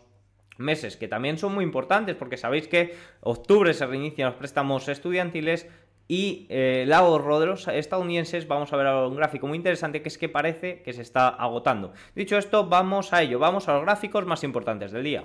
meses, 0.59 0.97
que 0.97 1.09
también 1.09 1.38
son 1.38 1.54
muy 1.54 1.64
importantes 1.64 2.16
porque 2.16 2.37
sabéis 2.37 2.68
que 2.68 2.94
octubre 3.21 3.73
se 3.75 3.87
reinician 3.87 4.28
los 4.28 4.37
préstamos 4.37 4.88
estudiantiles 4.88 5.68
y 6.09 6.47
eh, 6.50 6.82
el 6.82 6.92
ahorro 6.92 7.40
de 7.40 7.47
los 7.47 7.68
estadounidenses, 7.68 8.47
vamos 8.47 8.73
a 8.73 8.76
ver 8.76 8.87
ahora 8.87 9.09
un 9.09 9.16
gráfico 9.16 9.47
muy 9.47 9.56
interesante 9.56 10.02
que 10.02 10.09
es 10.09 10.18
que 10.18 10.28
parece 10.28 10.82
que 10.82 10.92
se 10.92 11.02
está 11.02 11.28
agotando. 11.28 11.92
Dicho 12.14 12.37
esto, 12.37 12.66
vamos 12.66 13.12
a 13.12 13.23
ello, 13.23 13.38
vamos 13.38 13.68
a 13.68 13.75
los 13.75 13.82
gráficos 13.82 14.26
más 14.26 14.44
importantes 14.44 14.92
del 14.92 15.04
día. 15.04 15.25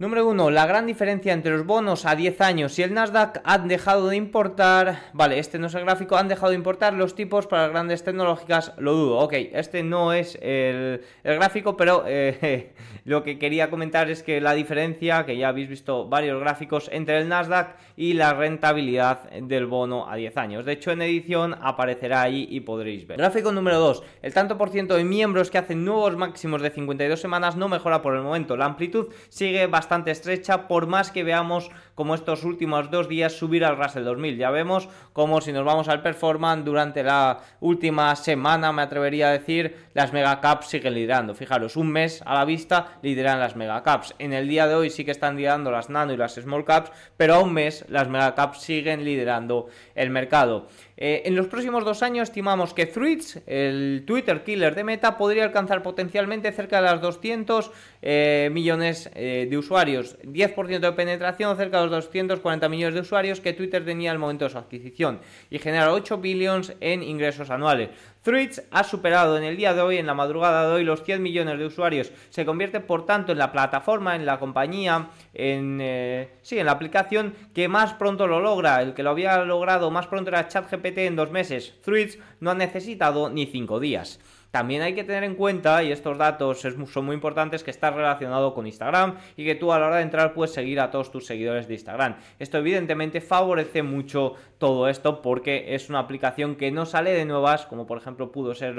Número 0.00 0.26
1. 0.26 0.48
La 0.48 0.64
gran 0.64 0.86
diferencia 0.86 1.34
entre 1.34 1.52
los 1.52 1.66
bonos 1.66 2.06
a 2.06 2.16
10 2.16 2.40
años 2.40 2.78
y 2.78 2.82
el 2.82 2.94
Nasdaq 2.94 3.42
han 3.44 3.68
dejado 3.68 4.08
de 4.08 4.16
importar. 4.16 4.98
Vale, 5.12 5.38
este 5.38 5.58
no 5.58 5.66
es 5.66 5.74
el 5.74 5.84
gráfico. 5.84 6.16
Han 6.16 6.28
dejado 6.28 6.52
de 6.52 6.56
importar 6.56 6.94
los 6.94 7.14
tipos 7.14 7.46
para 7.46 7.68
grandes 7.68 8.02
tecnológicas. 8.02 8.72
Lo 8.78 8.94
dudo. 8.94 9.18
Ok, 9.18 9.34
este 9.52 9.82
no 9.82 10.14
es 10.14 10.38
el, 10.40 11.02
gráfico, 11.22 11.76
pero 11.76 12.04
eh, 12.06 12.72
lo 13.04 13.22
que 13.22 13.38
quería 13.38 13.68
comentar 13.68 14.10
es 14.10 14.22
que 14.22 14.40
la 14.40 14.54
diferencia, 14.54 15.26
que 15.26 15.36
ya 15.36 15.48
habéis 15.48 15.68
visto 15.68 16.08
varios 16.08 16.40
gráficos, 16.40 16.88
entre 16.90 17.18
el 17.18 17.28
Nasdaq 17.28 17.76
y 17.94 18.14
la 18.14 18.32
rentabilidad 18.32 19.30
del 19.30 19.66
bono 19.66 20.10
a 20.10 20.16
10 20.16 20.34
años. 20.38 20.64
De 20.64 20.72
hecho, 20.72 20.92
en 20.92 21.02
edición 21.02 21.56
aparecerá 21.60 22.22
ahí 22.22 22.48
y 22.50 22.60
podréis 22.60 23.06
ver. 23.06 23.18
Gráfico 23.18 23.52
número 23.52 23.78
2. 23.78 24.02
El 24.22 24.32
tanto 24.32 24.56
por 24.56 24.70
ciento 24.70 24.94
de 24.94 25.04
miembros 25.04 25.50
que 25.50 25.58
hacen 25.58 25.84
nuevos 25.84 26.16
máximos 26.16 26.62
de 26.62 26.70
52 26.70 27.20
semanas 27.20 27.54
no 27.56 27.68
mejora 27.68 28.00
por 28.00 28.16
el 28.16 28.22
momento. 28.22 28.56
La 28.56 28.64
amplitud 28.64 29.08
sigue 29.28 29.66
bastante 29.66 29.89
estrecha, 30.12 30.68
por 30.68 30.86
más 30.86 31.10
que 31.10 31.24
veamos 31.24 31.70
como 32.00 32.14
estos 32.14 32.44
últimos 32.44 32.90
dos 32.90 33.10
días 33.10 33.34
subir 33.34 33.62
al 33.62 33.76
Russell 33.76 34.04
2000. 34.04 34.38
Ya 34.38 34.50
vemos 34.50 34.88
como 35.12 35.42
si 35.42 35.52
nos 35.52 35.66
vamos 35.66 35.86
al 35.86 36.00
performance 36.00 36.64
durante 36.64 37.02
la 37.02 37.40
última 37.60 38.16
semana, 38.16 38.72
me 38.72 38.80
atrevería 38.80 39.28
a 39.28 39.32
decir, 39.32 39.76
las 39.92 40.14
megacaps 40.14 40.68
siguen 40.68 40.94
liderando. 40.94 41.34
Fijaros, 41.34 41.76
un 41.76 41.92
mes 41.92 42.22
a 42.24 42.32
la 42.32 42.46
vista 42.46 42.98
lideran 43.02 43.38
las 43.38 43.54
megacaps. 43.54 44.14
En 44.18 44.32
el 44.32 44.48
día 44.48 44.66
de 44.66 44.76
hoy 44.76 44.88
sí 44.88 45.04
que 45.04 45.10
están 45.10 45.36
liderando 45.36 45.70
las 45.70 45.90
nano 45.90 46.14
y 46.14 46.16
las 46.16 46.36
small 46.36 46.64
caps, 46.64 46.90
pero 47.18 47.34
a 47.34 47.40
un 47.40 47.52
mes 47.52 47.84
las 47.90 48.08
megacaps 48.08 48.62
siguen 48.62 49.04
liderando 49.04 49.66
el 49.94 50.08
mercado. 50.08 50.68
Eh, 51.02 51.22
en 51.24 51.34
los 51.34 51.46
próximos 51.46 51.82
dos 51.86 52.02
años 52.02 52.28
estimamos 52.28 52.74
que 52.74 52.84
Threads, 52.84 53.40
el 53.46 54.04
Twitter 54.06 54.44
killer 54.44 54.74
de 54.74 54.84
Meta, 54.84 55.16
podría 55.16 55.44
alcanzar 55.44 55.82
potencialmente 55.82 56.52
cerca 56.52 56.76
de 56.76 56.82
las 56.82 57.00
200 57.00 57.70
eh, 58.02 58.50
millones 58.52 59.10
eh, 59.14 59.46
de 59.48 59.56
usuarios. 59.56 60.18
10% 60.22 60.78
de 60.78 60.92
penetración, 60.92 61.56
cerca 61.56 61.78
de 61.78 61.84
los 61.84 61.89
240 61.90 62.68
millones 62.68 62.94
de 62.94 63.00
usuarios 63.00 63.40
que 63.40 63.52
Twitter 63.52 63.84
tenía 63.84 64.10
al 64.10 64.18
momento 64.18 64.44
de 64.44 64.50
su 64.50 64.58
adquisición 64.58 65.20
y 65.50 65.58
genera 65.58 65.92
8 65.92 66.18
billones 66.18 66.74
en 66.80 67.02
ingresos 67.02 67.50
anuales. 67.50 67.90
Threads 68.22 68.62
ha 68.70 68.84
superado 68.84 69.38
en 69.38 69.44
el 69.44 69.56
día 69.56 69.72
de 69.72 69.80
hoy, 69.80 69.96
en 69.96 70.06
la 70.06 70.14
madrugada 70.14 70.68
de 70.68 70.74
hoy, 70.74 70.84
los 70.84 71.02
100 71.02 71.22
millones 71.22 71.58
de 71.58 71.64
usuarios. 71.64 72.12
Se 72.28 72.44
convierte, 72.44 72.80
por 72.80 73.06
tanto, 73.06 73.32
en 73.32 73.38
la 73.38 73.50
plataforma, 73.50 74.14
en 74.14 74.26
la 74.26 74.38
compañía, 74.38 75.08
en, 75.32 75.78
eh, 75.80 76.28
sí, 76.42 76.58
en 76.58 76.66
la 76.66 76.72
aplicación 76.72 77.34
que 77.54 77.68
más 77.68 77.94
pronto 77.94 78.26
lo 78.26 78.40
logra. 78.40 78.82
El 78.82 78.92
que 78.92 79.02
lo 79.02 79.10
había 79.10 79.38
logrado 79.44 79.90
más 79.90 80.06
pronto 80.06 80.28
era 80.28 80.48
ChatGPT 80.48 80.98
en 80.98 81.16
dos 81.16 81.30
meses. 81.30 81.74
Threads 81.82 82.18
no 82.40 82.50
ha 82.50 82.54
necesitado 82.54 83.30
ni 83.30 83.46
cinco 83.46 83.80
días. 83.80 84.20
También 84.50 84.82
hay 84.82 84.94
que 84.94 85.04
tener 85.04 85.24
en 85.24 85.34
cuenta, 85.34 85.82
y 85.82 85.92
estos 85.92 86.18
datos 86.18 86.60
son 86.60 87.04
muy 87.04 87.14
importantes, 87.14 87.62
que 87.62 87.70
está 87.70 87.90
relacionado 87.90 88.54
con 88.54 88.66
Instagram 88.66 89.16
y 89.36 89.44
que 89.44 89.54
tú 89.54 89.72
a 89.72 89.78
la 89.78 89.86
hora 89.86 89.96
de 89.96 90.02
entrar 90.02 90.34
puedes 90.34 90.52
seguir 90.52 90.80
a 90.80 90.90
todos 90.90 91.10
tus 91.10 91.26
seguidores 91.26 91.68
de 91.68 91.74
Instagram. 91.74 92.16
Esto 92.38 92.58
evidentemente 92.58 93.20
favorece 93.20 93.82
mucho 93.82 94.34
todo 94.58 94.88
esto 94.88 95.22
porque 95.22 95.74
es 95.74 95.88
una 95.88 96.00
aplicación 96.00 96.56
que 96.56 96.70
no 96.70 96.86
sale 96.86 97.12
de 97.12 97.24
nuevas, 97.24 97.66
como 97.66 97.86
por 97.86 97.98
ejemplo 97.98 98.32
pudo 98.32 98.54
ser 98.54 98.76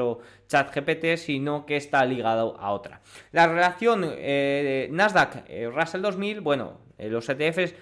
ChatGPT, 0.47 1.17
sino 1.17 1.65
que 1.65 1.77
está 1.77 2.05
ligado 2.05 2.57
a 2.59 2.71
otra. 2.71 3.01
La 3.31 3.47
relación 3.47 4.05
eh, 4.05 4.89
Nasdaq 4.91 5.43
eh, 5.47 5.69
Russell 5.73 6.01
2000, 6.01 6.41
bueno, 6.41 6.79
los 7.09 7.27
ETFs 7.29 7.73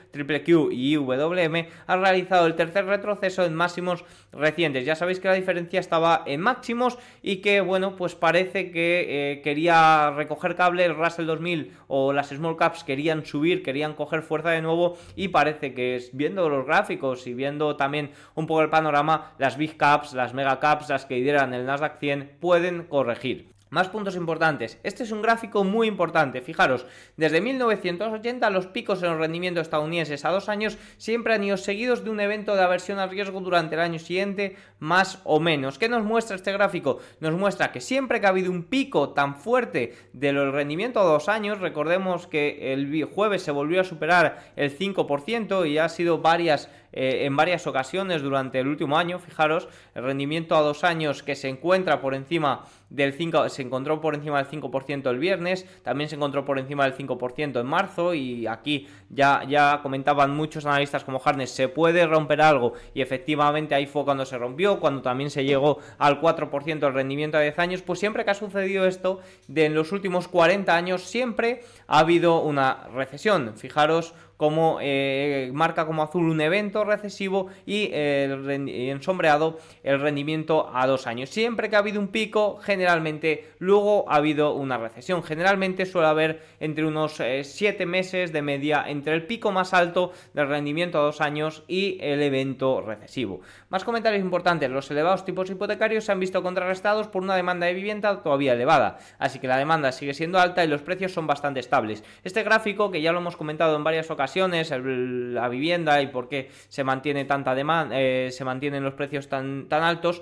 Q 0.46 0.70
y 0.72 0.94
IWM 0.94 1.68
han 1.88 2.02
realizado 2.02 2.48
el 2.48 2.56
tercer 2.56 2.86
retroceso 2.86 3.46
en 3.46 3.54
máximos 3.54 4.06
recientes. 4.32 4.86
Ya 4.86 4.96
sabéis 4.96 5.20
que 5.20 5.28
la 5.28 5.34
diferencia 5.34 5.80
estaba 5.80 6.24
en 6.26 6.42
máximos 6.42 6.98
y 7.22 7.38
que, 7.38 7.62
bueno, 7.62 7.96
pues 7.96 8.16
parece 8.16 8.72
que 8.72 9.06
eh, 9.34 9.42
quería 9.42 10.12
recoger 10.12 10.56
cable, 10.56 10.86
el 10.86 10.96
Russell 10.96 11.26
2000 11.26 11.72
o 11.88 12.14
las 12.14 12.30
small 12.30 12.58
caps 12.58 12.84
querían 12.84 13.26
subir, 13.26 13.64
querían 13.64 13.94
coger 13.94 14.22
fuerza 14.22 14.52
de 14.52 14.62
nuevo 14.62 14.98
y 15.16 15.30
parece 15.30 15.74
que 15.74 16.00
viendo 16.14 16.50
los 16.50 16.66
gráficos 16.66 17.28
y 17.28 17.34
viendo 17.34 17.76
también 17.76 18.12
un 18.36 18.48
poco 18.48 18.62
el 18.62 18.70
panorama, 18.70 19.34
las 19.38 19.58
big 19.58 19.78
caps, 19.78 20.14
las 20.14 20.34
mega 20.34 20.60
caps, 20.60 20.90
las 20.90 21.06
que 21.06 21.16
lideran 21.16 21.54
el 21.54 21.66
Nasdaq 21.66 22.00
100 22.00 22.38
pueden 22.40 22.84
corregir. 22.84 23.59
Más 23.70 23.88
puntos 23.90 24.16
importantes. 24.16 24.80
Este 24.82 25.04
es 25.04 25.12
un 25.12 25.22
gráfico 25.22 25.64
muy 25.64 25.88
importante. 25.88 26.42
Fijaros, 26.42 26.88
desde 27.18 27.40
1980 27.40 28.50
los 28.50 28.66
picos 28.66 29.04
en 29.04 29.10
los 29.10 29.20
rendimientos 29.20 29.62
estadounidenses 29.62 30.26
a 30.26 30.32
dos 30.32 30.50
años 30.50 30.80
siempre 30.98 31.36
han 31.36 31.44
ido 31.44 31.56
seguidos 31.56 32.04
de 32.04 32.10
un 32.10 32.20
evento 32.20 32.56
de 32.56 32.64
aversión 32.64 32.98
al 32.98 33.12
riesgo 33.12 33.42
durante 33.42 33.76
el 33.76 33.82
año 33.82 34.00
siguiente, 34.00 34.56
más 34.80 35.22
o 35.24 35.40
menos. 35.40 35.78
¿Qué 35.78 35.88
nos 35.88 36.04
muestra 36.04 36.36
este 36.36 36.52
gráfico? 36.52 36.98
Nos 37.20 37.34
muestra 37.34 37.72
que 37.72 37.80
siempre 37.80 38.20
que 38.20 38.26
ha 38.26 38.30
habido 38.30 38.52
un 38.52 38.64
pico 38.64 39.10
tan 39.10 39.36
fuerte 39.36 39.96
del 40.14 40.52
rendimiento 40.52 41.00
a 41.00 41.04
dos 41.04 41.30
años, 41.30 41.60
recordemos 41.60 42.26
que 42.26 42.74
el 42.74 43.04
jueves 43.06 43.44
se 43.44 43.52
volvió 43.52 43.82
a 43.82 43.84
superar 43.84 44.52
el 44.56 44.76
5% 44.76 45.70
y 45.70 45.78
ha 45.78 45.90
sido 45.90 46.18
varias 46.18 46.70
eh, 46.92 47.26
en 47.26 47.36
varias 47.36 47.68
ocasiones 47.68 48.22
durante 48.22 48.60
el 48.60 48.68
último 48.68 48.98
año. 48.98 49.20
Fijaros, 49.20 49.68
el 49.96 50.04
rendimiento 50.04 50.56
a 50.56 50.62
dos 50.62 50.84
años 50.84 51.24
que 51.24 51.36
se 51.36 51.50
encuentra 51.50 52.02
por 52.02 52.14
encima 52.14 52.66
del 52.90 53.14
5, 53.14 53.50
se 53.50 53.62
encontró 53.62 54.02
por 54.02 54.16
encima 54.16 54.42
del 54.42 54.62
5% 54.62 55.10
el 55.10 55.20
viernes, 55.20 55.66
también 55.84 56.10
se 56.10 56.16
encontró 56.16 56.44
por 56.44 56.58
encima 56.58 56.86
del 56.86 56.96
5% 56.96 57.60
en 57.60 57.68
marzo 57.68 58.14
y 58.14 58.48
aquí 58.48 58.88
ya, 59.10 59.44
ya 59.48 59.80
comentaban 59.84 60.36
muchos 60.36 60.66
analistas 60.66 61.04
como 61.04 61.22
Harness, 61.24 61.52
se 61.52 61.68
puede 61.68 62.08
romper 62.08 62.42
algo 62.42 62.74
y 62.94 63.02
efectivamente 63.02 63.76
ahí 63.76 63.86
fue 63.86 64.06
cuando 64.06 64.26
se 64.26 64.38
rompió, 64.38 64.80
cuando 64.80 65.02
también 65.02 65.30
se 65.30 65.44
llegó 65.44 65.80
al 66.00 66.20
4% 66.20 66.88
el 66.88 66.94
rendimiento 66.94 67.38
a 67.38 67.42
10 67.42 67.60
años, 67.60 67.82
pues 67.84 68.00
siempre 68.00 68.26
que 68.26 68.32
ha 68.32 68.36
sucedido 68.36 68.86
esto, 68.86 69.20
de 69.48 69.66
en 69.66 69.76
los 69.76 69.92
últimos 69.92 70.28
40 70.28 70.76
años 70.76 71.04
siempre 71.04 71.62
ha 71.88 72.00
habido 72.00 72.42
una 72.42 72.88
recesión. 72.94 73.54
Fijaros 73.56 74.14
como 74.40 74.78
eh, 74.82 75.52
marca 75.54 75.86
como 75.86 76.02
azul 76.02 76.30
un 76.30 76.40
evento 76.40 76.86
recesivo 76.86 77.48
y 77.66 77.90
ensombreado 77.92 79.58
el 79.84 80.00
rendimiento 80.00 80.72
a 80.74 80.88
dos 80.88 81.08
años. 81.08 81.30
Siempre 81.30 81.70
que 81.70 81.76
ha 81.76 81.80
habido 81.80 82.00
un 82.00 82.08
pico, 82.08 82.58
generalmente 82.64 83.50
luego 83.60 84.10
ha 84.10 84.16
habido 84.16 84.54
una 84.54 84.78
recesión. 84.78 85.24
Generalmente 85.24 85.86
suele 85.86 86.08
haber 86.08 86.42
entre 86.62 86.86
unos 86.86 87.20
eh, 87.20 87.44
siete 87.44 87.86
meses 87.86 88.32
de 88.32 88.42
media 88.42 88.86
entre 88.88 89.14
el 89.14 89.26
pico 89.26 89.52
más 89.52 89.74
alto 89.74 90.14
del 90.34 90.48
rendimiento 90.48 91.00
a 91.00 91.02
dos 91.02 91.20
años 91.20 91.64
y 91.68 91.98
el 92.00 92.22
evento 92.22 92.80
recesivo. 92.80 93.42
Más 93.68 93.84
comentarios 93.84 94.24
importantes. 94.24 94.70
Los 94.70 94.90
elevados 94.90 95.26
tipos 95.26 95.50
hipotecarios 95.50 96.06
se 96.06 96.14
han 96.14 96.20
visto 96.22 96.42
contrarrestados 96.42 97.10
por 97.10 97.24
una 97.24 97.36
demanda 97.36 97.68
de 97.68 97.74
vivienda 97.74 98.24
todavía 98.24 98.54
elevada. 98.54 99.00
Así 99.18 99.40
que 99.40 99.50
la 99.50 99.58
demanda 99.58 99.92
sigue 99.92 100.14
siendo 100.14 100.40
alta 100.40 100.64
y 100.64 100.70
los 100.70 100.82
precios 100.82 101.12
son 101.12 101.28
bastante 101.28 101.60
estables. 101.60 102.06
Este 102.24 102.44
gráfico, 102.44 102.90
que 102.90 103.02
ya 103.02 103.12
lo 103.12 103.20
hemos 103.20 103.36
comentado 103.36 103.76
en 103.76 103.84
varias 103.84 104.10
ocasiones, 104.10 104.29
la 104.36 105.50
vivienda 105.50 106.02
y 106.02 106.08
por 106.08 106.30
qué 106.30 106.50
se 106.68 106.84
mantiene 106.84 107.26
tanta 107.26 107.56
demanda, 107.56 108.00
eh, 108.00 108.30
se 108.32 108.46
mantienen 108.46 108.84
los 108.84 108.94
precios 108.94 109.28
tan, 109.28 109.68
tan 109.68 109.84
altos, 109.84 110.22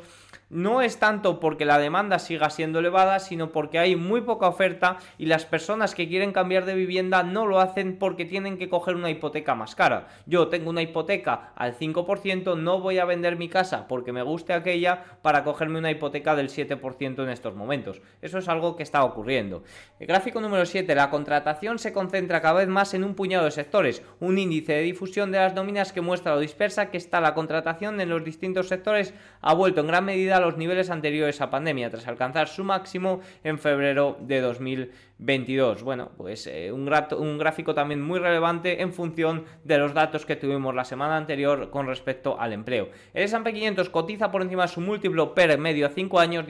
no 0.49 0.81
es 0.81 0.97
tanto 0.97 1.39
porque 1.39 1.65
la 1.65 1.77
demanda 1.77 2.19
siga 2.19 2.49
siendo 2.49 2.79
elevada, 2.79 3.19
sino 3.19 3.51
porque 3.51 3.79
hay 3.79 3.95
muy 3.95 4.21
poca 4.21 4.47
oferta 4.47 4.97
y 5.17 5.25
las 5.25 5.45
personas 5.45 5.93
que 5.93 6.07
quieren 6.07 6.31
cambiar 6.31 6.65
de 6.65 6.75
vivienda 6.75 7.23
no 7.23 7.45
lo 7.45 7.59
hacen 7.59 7.97
porque 7.97 8.25
tienen 8.25 8.57
que 8.57 8.69
coger 8.69 8.95
una 8.95 9.09
hipoteca 9.09 9.55
más 9.55 9.75
cara. 9.75 10.07
Yo 10.25 10.47
tengo 10.47 10.69
una 10.69 10.81
hipoteca 10.81 11.51
al 11.55 11.77
5%, 11.77 12.57
no 12.57 12.79
voy 12.79 12.99
a 12.99 13.05
vender 13.05 13.37
mi 13.37 13.49
casa 13.49 13.87
porque 13.87 14.13
me 14.13 14.23
guste 14.23 14.53
aquella 14.53 15.03
para 15.21 15.43
cogerme 15.43 15.79
una 15.79 15.91
hipoteca 15.91 16.35
del 16.35 16.49
7% 16.49 17.23
en 17.23 17.29
estos 17.29 17.55
momentos. 17.55 18.01
Eso 18.21 18.37
es 18.37 18.47
algo 18.47 18.75
que 18.75 18.83
está 18.83 19.03
ocurriendo. 19.03 19.63
El 19.99 20.07
gráfico 20.07 20.39
número 20.39 20.65
7, 20.65 20.95
la 20.95 21.09
contratación 21.09 21.77
se 21.77 21.91
concentra 21.91 22.41
cada 22.41 22.59
vez 22.59 22.67
más 22.67 22.93
en 22.93 23.03
un 23.03 23.15
puñado 23.15 23.45
de 23.45 23.51
sectores, 23.51 24.01
un 24.19 24.37
índice 24.37 24.73
de 24.73 24.81
difusión 24.81 25.31
de 25.31 25.39
las 25.39 25.53
nóminas 25.53 25.91
que 25.91 26.01
muestra 26.01 26.35
lo 26.35 26.39
dispersa 26.39 26.89
que 26.89 26.97
está 26.97 27.19
la 27.19 27.33
contratación 27.33 27.99
en 27.99 28.09
los 28.09 28.23
distintos 28.23 28.67
sectores 28.67 29.13
ha 29.41 29.53
vuelto 29.53 29.81
en 29.81 29.87
gran 29.87 30.05
medida 30.05 30.36
a 30.37 30.41
los 30.41 30.57
niveles 30.57 30.89
anteriores 30.89 31.41
a 31.41 31.49
pandemia, 31.49 31.89
tras 31.89 32.07
alcanzar 32.07 32.47
su 32.47 32.63
máximo 32.63 33.21
en 33.43 33.59
febrero 33.59 34.17
de 34.21 34.41
2020. 34.41 35.07
2022. 35.19 35.83
Bueno, 35.83 36.11
pues 36.15 36.47
eh, 36.47 36.71
un, 36.71 36.89
un 37.17 37.37
gráfico 37.37 37.73
también 37.73 38.01
muy 38.01 38.19
relevante 38.19 38.81
en 38.81 38.93
función 38.93 39.45
de 39.63 39.77
los 39.77 39.93
datos 39.93 40.25
que 40.25 40.35
tuvimos 40.35 40.75
la 40.75 40.85
semana 40.85 41.17
anterior 41.17 41.69
con 41.71 41.87
respecto 41.87 42.39
al 42.39 42.53
empleo. 42.53 42.89
El 43.13 43.23
S&P 43.23 43.53
500 43.53 43.89
cotiza 43.89 44.31
por 44.31 44.41
encima 44.41 44.63
de 44.63 44.67
su 44.69 44.81
múltiplo 44.81 45.33
per 45.33 45.57
medio 45.57 45.87
a 45.87 45.89
5 45.89 46.19
años 46.19 46.45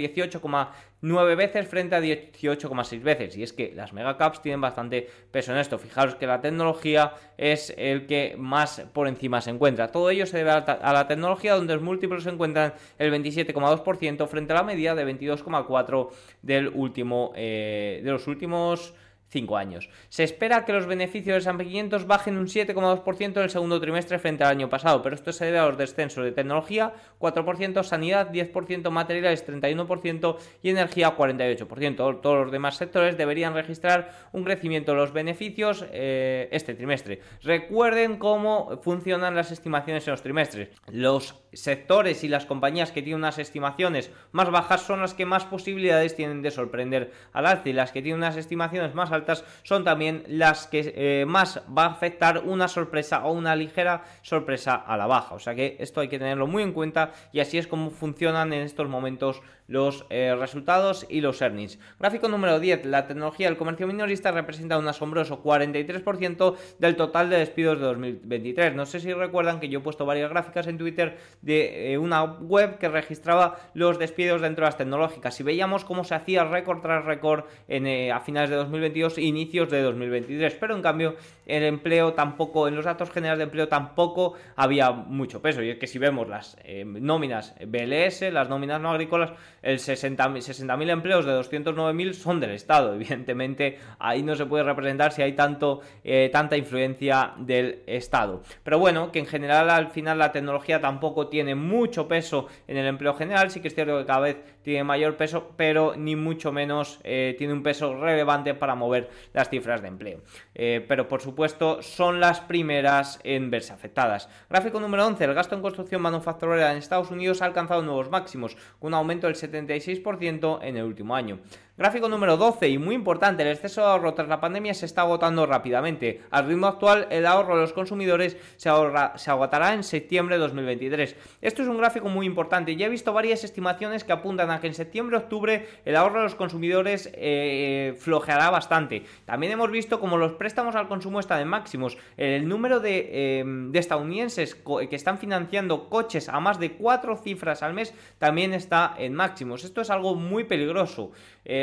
18,9 1.02 1.36
veces 1.36 1.68
frente 1.68 1.96
a 1.96 2.02
18,6 2.02 3.02
veces. 3.02 3.38
Y 3.38 3.44
es 3.44 3.54
que 3.54 3.72
las 3.76 3.94
megacaps 3.94 4.42
tienen 4.42 4.62
bastante 4.62 5.08
peso 5.32 5.52
en 5.52 5.60
esto. 5.60 5.78
Fijaros 5.78 6.16
que 6.16 6.28
la 6.28 6.42
tecnología 6.42 7.14
es 7.38 7.74
el 7.78 8.06
que 8.08 8.36
más 8.38 8.82
por 8.94 9.08
encima 9.08 9.42
se 9.42 9.52
encuentra. 9.52 9.90
Todo 9.90 10.10
ello 10.10 10.26
se 10.26 10.38
debe 10.38 10.52
a 10.52 10.94
la 10.94 11.08
tecnología 11.08 11.56
donde 11.56 11.74
los 11.74 11.84
múltiplos 11.84 12.24
se 12.24 12.30
encuentran 12.30 12.74
el 12.98 13.12
27,2% 13.12 14.28
frente 14.28 14.54
a 14.54 14.56
la 14.56 14.64
media 14.64 14.96
de 14.96 15.06
22,4% 15.06 16.10
del 16.42 16.70
último, 16.70 17.32
eh, 17.36 18.02
de 18.04 18.12
los 18.12 18.28
últimos 18.28 18.94
5 19.30 19.58
años. 19.58 19.90
Se 20.10 20.24
espera 20.24 20.66
que 20.66 20.74
los 20.74 20.86
beneficios 20.86 21.44
del 21.44 21.56
S&P 21.56 21.66
500 21.66 22.08
bajen 22.08 22.38
un 22.38 22.48
7,2% 22.48 23.38
en 23.38 23.44
el 23.44 23.50
segundo 23.50 23.80
trimestre 23.80 24.20
frente 24.20 24.44
al 24.44 24.52
año 24.52 24.70
pasado, 24.70 25.02
pero 25.02 25.16
esto 25.16 25.32
se 25.34 25.46
debe 25.46 25.60
a 25.60 25.66
los 25.66 25.78
descensos 25.78 26.24
de 26.24 26.32
tecnología, 26.32 26.94
4%, 27.20 27.84
sanidad, 27.84 28.32
10%, 28.32 28.90
materiales, 28.90 29.46
31% 29.46 30.38
y 30.64 30.70
energía, 30.70 31.16
48%. 31.18 32.22
Todos 32.22 32.46
los 32.46 32.52
demás 32.52 32.78
sectores 32.78 33.18
deberían 33.18 33.54
registrar 33.54 34.12
un 34.32 34.44
crecimiento 34.44 34.94
de 34.94 34.98
los 34.98 35.14
beneficios 35.14 35.86
eh, 35.92 36.48
este 36.52 36.74
trimestre. 36.74 37.20
Recuerden 37.44 38.18
cómo 38.18 38.80
funcionan 38.82 39.36
las 39.36 39.52
estimaciones 39.52 40.08
en 40.08 40.12
los 40.12 40.22
trimestres. 40.22 40.70
Los 40.88 41.36
sectores 41.52 42.24
y 42.24 42.28
las 42.28 42.46
compañías 42.46 42.92
que 42.92 43.02
tienen 43.02 43.20
unas 43.20 43.40
estimaciones 43.40 44.12
más 44.32 44.50
bajas 44.52 44.82
son 44.82 45.02
las 45.02 45.14
que 45.14 45.26
más 45.26 45.46
posibilidades 45.46 46.16
tienen 46.16 46.42
de 46.42 46.52
sorprender 46.52 47.12
al 47.34 47.46
alza 47.46 47.70
y 47.70 47.74
las 47.74 47.92
que 47.92 48.02
tienen 48.02 48.20
unas 48.20 48.38
estimaciones 48.38 48.94
más 48.94 49.12
altas 49.12 49.17
son 49.64 49.84
también 49.84 50.24
las 50.28 50.68
que 50.68 50.94
eh, 50.96 51.26
más 51.26 51.62
va 51.76 51.86
a 51.86 51.92
afectar 51.92 52.44
una 52.46 52.68
sorpresa 52.68 53.26
o 53.26 53.32
una 53.32 53.56
ligera 53.56 54.04
sorpresa 54.22 54.76
a 54.76 54.98
la 54.98 55.08
baja. 55.08 55.36
O 55.36 55.40
sea 55.40 55.56
que 55.56 55.78
esto 55.80 56.02
hay 56.02 56.08
que 56.08 56.20
tenerlo 56.20 56.48
muy 56.48 56.64
en 56.64 56.74
cuenta 56.74 57.12
y 57.32 57.40
así 57.40 57.58
es 57.58 57.68
como 57.68 57.92
funcionan 57.92 58.54
en 58.54 58.62
estos 58.62 58.88
momentos 58.88 59.42
los 59.68 60.06
eh, 60.10 60.36
resultados 60.38 61.06
y 61.10 61.22
los 61.22 61.42
earnings. 61.42 61.80
Gráfico 62.00 62.28
número 62.28 62.60
10. 62.60 62.86
La 62.86 63.08
tecnología 63.08 63.48
del 63.48 63.58
comercio 63.58 63.88
minorista 63.88 64.32
representa 64.32 64.78
un 64.78 64.88
asombroso 64.88 65.44
43% 65.44 66.56
del 66.80 66.96
total 66.96 67.30
de 67.30 67.38
despidos 67.38 67.80
de 67.80 67.86
2023. 67.86 68.76
No 68.76 68.86
sé 68.86 69.00
si 69.00 69.14
recuerdan 69.14 69.60
que 69.60 69.70
yo 69.70 69.80
he 69.80 69.82
puesto 69.82 70.06
varias 70.06 70.30
gráficas 70.30 70.68
en 70.68 70.78
Twitter 70.78 71.18
de 71.42 71.94
eh, 71.94 71.98
una 71.98 72.24
web 72.24 72.78
que 72.78 72.90
registraba 72.90 73.58
los 73.74 74.00
despidos 74.00 74.42
dentro 74.42 74.64
de 74.64 74.70
las 74.70 74.78
tecnológicas 74.78 75.40
y 75.40 75.44
veíamos 75.44 75.84
cómo 75.84 76.04
se 76.04 76.16
hacía 76.16 76.44
récord 76.46 76.82
tras 76.82 77.06
récord 77.06 77.46
en, 77.68 78.12
a 78.12 78.20
finales 78.20 78.50
de 78.50 78.56
2022 78.56 79.18
inicios 79.18 79.70
de 79.70 79.82
2023. 79.82 80.56
Pero 80.56 80.76
en 80.76 80.82
cambio, 80.82 81.16
el 81.46 81.64
empleo 81.64 82.14
tampoco, 82.14 82.68
en 82.68 82.76
los 82.76 82.86
datos 82.86 83.10
generales 83.12 83.40
de 83.40 83.44
empleo 83.46 83.68
tampoco 83.68 84.34
había 84.56 84.92
mucho 84.92 85.42
peso. 85.42 85.62
Y 85.62 85.70
es 85.70 85.78
que 85.78 85.88
si 85.88 86.00
vemos 86.00 86.28
las 86.28 86.58
eh, 86.64 86.84
nóminas 86.86 87.56
BLS, 87.66 88.32
las 88.32 88.50
nóminas 88.50 88.82
no 88.82 88.92
agrícolas, 88.92 89.32
el 89.62 89.80
60.000 89.80 90.42
60 90.42 90.74
empleos 90.92 91.26
de 91.26 91.32
209.000 91.34 92.14
son 92.14 92.40
del 92.40 92.52
Estado. 92.52 92.94
Evidentemente, 92.96 93.80
ahí 94.00 94.24
no 94.24 94.36
se 94.36 94.46
puede 94.46 94.64
representar 94.64 95.12
si 95.12 95.22
hay 95.22 95.34
tanto, 95.34 95.82
eh, 96.04 96.30
tanta 96.32 96.58
influencia 96.58 97.34
del 97.38 97.84
Estado. 97.88 98.42
Pero 98.64 98.80
bueno, 98.80 99.12
que 99.12 99.20
en 99.20 99.26
general 99.26 99.70
al 99.70 99.90
final 99.90 100.18
la 100.18 100.32
tecnología 100.32 100.82
tampoco 100.82 101.28
tiene 101.28 101.56
mucho 101.56 102.08
peso 102.08 102.48
en 102.68 102.78
el 102.78 102.86
empleo 102.86 103.14
general. 103.14 103.52
Sí 103.52 103.60
que 103.60 103.68
es 103.68 103.76
cierto 103.76 103.98
que 103.98 104.06
cada 104.06 104.20
vez 104.20 104.38
tiene 104.68 104.84
mayor 104.84 105.16
peso, 105.16 105.54
pero 105.56 105.96
ni 105.96 106.18
mucho 106.18 106.52
menos 106.52 107.00
eh, 107.06 107.36
tiene 107.38 107.54
un 107.54 107.64
peso 107.64 107.96
relevante 107.96 108.54
para 108.54 108.76
mover 108.76 109.10
las 109.32 109.50
cifras 109.50 109.82
de 109.82 109.88
empleo. 109.88 110.20
Eh, 110.54 110.84
pero 110.86 111.08
por 111.08 111.22
supuesto 111.22 111.82
son 111.82 112.20
las 112.20 112.42
primeras 112.42 113.22
en 113.24 113.50
verse 113.50 113.72
afectadas. 113.72 114.28
Gráfico 114.50 114.82
número 114.82 115.08
11. 115.08 115.24
El 115.24 115.34
gasto 115.34 115.56
en 115.56 115.62
construcción 115.62 116.02
manufacturera 116.02 116.74
en 116.74 116.80
Estados 116.80 117.12
Unidos 117.12 117.42
ha 117.42 117.46
alcanzado 117.46 117.82
nuevos 117.82 118.10
máximos, 118.10 118.58
con 118.78 118.90
un 118.90 118.96
aumento 118.96 119.28
del 119.28 119.38
76% 119.38 120.60
en 120.62 120.76
el 120.76 120.84
último 120.84 121.16
año. 121.16 121.40
Gráfico 121.78 122.10
número 122.10 122.38
12 122.38 122.70
y 122.70 122.80
muy 122.80 122.96
importante, 122.96 123.44
el 123.44 123.50
exceso 123.50 123.82
de 123.82 123.88
ahorro 123.88 124.16
tras 124.16 124.28
la 124.28 124.42
pandemia 124.42 124.74
se 124.74 124.88
está 124.88 125.02
agotando 125.02 125.46
rápidamente. 125.46 126.22
Al 126.32 126.48
ritmo 126.48 126.66
actual, 126.66 127.06
el 127.12 127.28
ahorro 127.28 127.54
de 127.54 127.62
los 127.62 127.72
consumidores 127.72 128.36
se, 128.56 128.68
agotará 128.68 129.76
en 129.76 129.84
septiembre 129.84 130.38
de 130.38 130.42
2023. 130.42 131.16
Esto 131.40 131.62
es 131.62 131.68
un 131.68 131.78
gráfico 131.78 132.10
muy 132.10 132.26
importante. 132.26 132.76
Ya 132.76 132.88
he 132.88 132.90
visto 132.90 133.14
varias 133.14 133.44
estimaciones 133.44 134.04
que 134.04 134.12
apuntan 134.12 134.50
a 134.50 134.60
que 134.60 134.66
en 134.66 134.74
septiembre-octubre 134.74 135.68
el 135.86 135.96
ahorro 135.96 136.18
de 136.18 136.24
los 136.24 136.34
consumidores 136.34 137.12
eh, 137.14 137.94
flojeará 138.00 138.50
bastante. 138.50 139.04
También 139.26 139.52
hemos 139.52 139.70
visto 139.70 140.00
como 140.00 140.18
los 140.18 140.32
préstamos 140.32 140.74
al 140.74 140.88
consumo 140.88 141.20
están 141.20 141.42
en 141.42 141.48
máximos. 141.48 142.00
El 142.18 142.48
número 142.48 142.80
de, 142.80 143.40
em, 143.42 143.72
estadounidenses 143.76 144.56
que 144.56 144.96
están 144.96 145.20
financiando 145.20 145.90
coches 145.90 146.28
a 146.28 146.40
más 146.40 146.58
de 146.58 146.72
cuatro 146.72 147.18
cifras 147.18 147.62
al 147.62 147.76
mes 147.76 147.94
también 148.18 148.56
está 148.56 148.96
en 148.98 149.14
máximos. 149.14 149.64
Esto 149.64 149.82
es 149.82 149.92
algo 149.92 150.16
muy 150.16 150.46
peligroso 150.46 151.12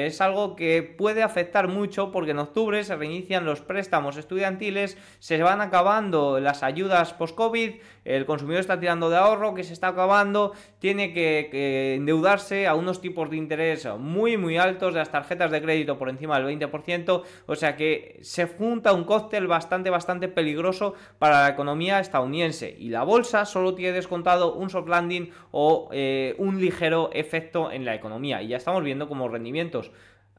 es 0.06 0.20
algo 0.20 0.56
que 0.56 0.82
puede 0.82 1.22
afectar 1.22 1.68
mucho 1.68 2.10
porque 2.12 2.32
en 2.32 2.38
octubre 2.38 2.82
se 2.84 2.96
reinician 2.96 3.44
los 3.44 3.60
préstamos 3.60 4.16
estudiantiles, 4.16 4.96
se 5.18 5.42
van 5.42 5.60
acabando 5.60 6.40
las 6.40 6.62
ayudas 6.62 7.12
post-COVID, 7.14 7.74
el 8.04 8.26
consumidor 8.26 8.60
está 8.60 8.78
tirando 8.78 9.10
de 9.10 9.16
ahorro 9.16 9.54
que 9.54 9.64
se 9.64 9.72
está 9.72 9.88
acabando, 9.88 10.52
tiene 10.78 11.12
que, 11.12 11.94
endeudarse 11.94 12.66
a 12.66 12.74
unos 12.74 13.00
tipos 13.00 13.30
de 13.30 13.36
interés 13.36 13.86
muy 13.98 14.36
muy 14.36 14.56
altos 14.58 14.92
de 14.92 15.00
las 15.00 15.10
tarjetas 15.10 15.50
de 15.50 15.62
crédito 15.62 15.98
por 15.98 16.08
encima 16.08 16.38
del 16.38 16.58
20%, 16.58 17.22
o 17.46 17.54
sea 17.54 17.76
que 17.76 18.18
se 18.22 18.46
junta 18.46 18.92
un 18.92 19.04
cóctel 19.04 19.46
bastante 19.46 19.90
bastante 19.90 20.28
peligroso 20.28 20.94
para 21.18 21.42
la 21.42 21.48
economía 21.48 22.00
estadounidense 22.00 22.74
y 22.78 22.88
la 22.88 23.04
bolsa 23.04 23.44
solo 23.44 23.74
tiene 23.74 23.92
descontado 23.92 24.54
un 24.54 24.70
soft 24.70 24.88
landing 24.88 25.30
o 25.50 25.88
eh, 25.92 26.34
un 26.38 26.60
ligero 26.60 27.10
efecto 27.12 27.70
en 27.70 27.84
la 27.84 27.94
economía 27.94 28.42
y 28.42 28.48
ya 28.48 28.56
estamos 28.56 28.82
viendo 28.82 29.08
como 29.08 29.28
rendimientos 29.28 29.90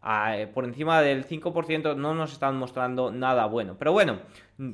eh, 0.08 0.48
por 0.54 0.66
encima 0.66 1.02
del 1.02 1.28
5% 1.28 1.96
no 1.96 2.14
nos 2.14 2.34
están 2.34 2.58
mostrando 2.58 3.12
nada 3.12 3.48
bueno. 3.48 3.76
Pero 3.80 3.92
bueno, 3.92 4.20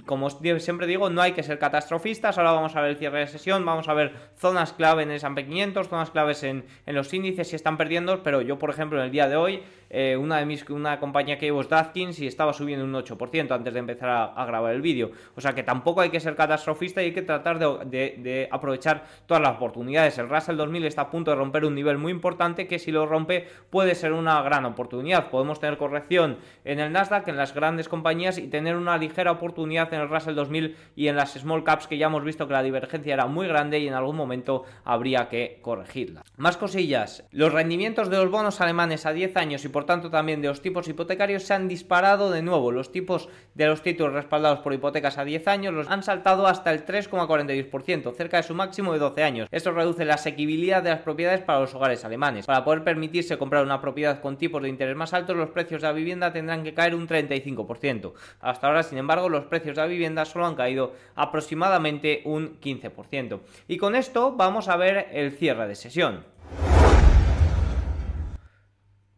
como 0.05 0.29
siempre 0.29 0.85
digo, 0.85 1.09
no 1.09 1.23
hay 1.23 1.31
que 1.31 1.41
ser 1.41 1.57
catastrofistas. 1.57 2.37
Ahora 2.37 2.51
vamos 2.51 2.75
a 2.75 2.81
ver 2.81 2.91
el 2.91 2.97
cierre 2.97 3.19
de 3.19 3.27
sesión, 3.27 3.65
vamos 3.65 3.87
a 3.87 3.95
ver 3.95 4.13
zonas 4.37 4.73
clave 4.73 5.01
en 5.03 5.09
el 5.09 5.15
S&P 5.15 5.45
500, 5.45 5.87
zonas 5.87 6.11
claves 6.11 6.43
en, 6.43 6.65
los 6.85 7.11
índices 7.13 7.47
si 7.47 7.55
están 7.55 7.77
perdiendo. 7.77 8.21
Pero 8.21 8.41
yo, 8.41 8.59
por 8.59 8.69
ejemplo, 8.69 8.99
en 8.99 9.05
el 9.05 9.11
día 9.11 9.27
de 9.27 9.37
hoy, 9.37 9.63
eh, 9.89 10.15
una 10.17 10.37
de 10.37 10.45
mis 10.45 10.69
una 10.69 10.99
compañía 10.99 11.39
que 11.39 11.47
llevo 11.47 11.61
es 11.61 11.69
Dazkins 11.69 12.19
y 12.19 12.27
estaba 12.27 12.53
subiendo 12.53 12.85
un 12.85 12.93
8% 12.93 13.51
antes 13.51 13.73
de 13.73 13.79
empezar 13.79 14.33
a, 14.35 14.45
grabar 14.45 14.75
el 14.75 14.81
vídeo. 14.81 15.11
O 15.35 15.41
sea 15.41 15.53
que 15.53 15.63
tampoco 15.63 16.01
hay 16.01 16.11
que 16.11 16.19
ser 16.19 16.35
catastrofista 16.35 17.01
y 17.01 17.05
hay 17.05 17.13
que 17.13 17.23
tratar 17.23 17.57
de, 17.57 18.47
aprovechar 18.51 19.05
todas 19.25 19.41
las 19.41 19.55
oportunidades. 19.55 20.17
El 20.19 20.29
Russell 20.29 20.57
2000 20.57 20.85
está 20.85 21.01
a 21.03 21.09
punto 21.09 21.31
de 21.31 21.37
romper 21.37 21.65
un 21.65 21.73
nivel 21.73 21.97
muy 21.97 22.11
importante 22.11 22.67
que 22.67 22.77
si 22.77 22.91
lo 22.91 23.07
rompe 23.07 23.47
puede 23.71 23.95
ser 23.95 24.13
una 24.13 24.43
gran 24.43 24.65
oportunidad. 24.65 25.31
Podemos 25.31 25.59
tener 25.59 25.77
corrección 25.77 26.37
en 26.65 26.79
el 26.79 26.91
Nasdaq, 26.91 27.27
en 27.27 27.37
las 27.37 27.55
grandes 27.55 27.89
compañías 27.89 28.37
y 28.37 28.47
tener 28.47 28.75
una 28.75 28.97
ligera 28.97 29.31
oportunidad 29.31 29.70
en 29.71 30.01
el 30.01 30.09
Russell 30.09 30.35
2000 30.35 30.75
y 30.95 31.07
en 31.07 31.15
las 31.15 31.33
small 31.33 31.63
caps 31.63 31.87
que 31.87 31.97
ya 31.97 32.07
hemos 32.07 32.23
visto 32.23 32.47
que 32.47 32.53
la 32.53 32.63
divergencia 32.63 33.13
era 33.13 33.25
muy 33.27 33.47
grande 33.47 33.79
y 33.79 33.87
en 33.87 33.93
algún 33.93 34.15
momento 34.15 34.63
habría 34.83 35.29
que 35.29 35.59
corregirla. 35.61 36.23
Más 36.37 36.57
cosillas, 36.57 37.23
los 37.31 37.53
rendimientos 37.53 38.09
de 38.09 38.17
los 38.17 38.29
bonos 38.29 38.61
alemanes 38.61 39.05
a 39.05 39.13
10 39.13 39.37
años 39.37 39.65
y 39.65 39.69
por 39.69 39.85
tanto 39.85 40.09
también 40.09 40.41
de 40.41 40.49
los 40.49 40.61
tipos 40.61 40.87
hipotecarios 40.87 41.43
se 41.43 41.53
han 41.53 41.67
disparado 41.67 42.29
de 42.31 42.41
nuevo. 42.41 42.71
Los 42.71 42.91
tipos 42.91 43.29
de 43.53 43.67
los 43.67 43.81
títulos 43.81 44.13
respaldados 44.13 44.59
por 44.59 44.73
hipotecas 44.73 45.17
a 45.17 45.25
10 45.25 45.47
años 45.47 45.73
los 45.73 45.89
han 45.89 46.03
saltado 46.03 46.47
hasta 46.47 46.71
el 46.71 46.85
3,42%, 46.85 48.13
cerca 48.13 48.37
de 48.37 48.43
su 48.43 48.53
máximo 48.53 48.93
de 48.93 48.99
12 48.99 49.23
años. 49.23 49.47
Esto 49.51 49.71
reduce 49.71 50.05
la 50.05 50.15
asequibilidad 50.15 50.83
de 50.83 50.89
las 50.89 51.01
propiedades 51.01 51.41
para 51.41 51.59
los 51.59 51.73
hogares 51.73 52.03
alemanes. 52.03 52.45
Para 52.45 52.63
poder 52.63 52.83
permitirse 52.83 53.37
comprar 53.37 53.63
una 53.63 53.81
propiedad 53.81 54.21
con 54.21 54.37
tipos 54.37 54.61
de 54.61 54.69
interés 54.69 54.95
más 54.95 55.13
altos, 55.13 55.37
los 55.37 55.49
precios 55.49 55.81
de 55.81 55.87
la 55.87 55.93
vivienda 55.93 56.33
tendrán 56.33 56.63
que 56.63 56.73
caer 56.73 56.95
un 56.95 57.07
35%. 57.07 58.13
Hasta 58.39 58.67
ahora, 58.67 58.83
sin 58.83 58.97
embargo, 58.97 59.29
los 59.29 59.45
precios 59.45 59.60
precios 59.61 59.75
de 59.75 59.81
la 59.81 59.87
vivienda 59.87 60.25
solo 60.25 60.45
han 60.45 60.55
caído 60.55 60.93
aproximadamente 61.15 62.21
un 62.25 62.59
15%. 62.59 63.39
Y 63.67 63.77
con 63.77 63.95
esto 63.95 64.33
vamos 64.35 64.67
a 64.67 64.77
ver 64.77 65.07
el 65.11 65.31
cierre 65.31 65.67
de 65.67 65.75
sesión. 65.75 66.25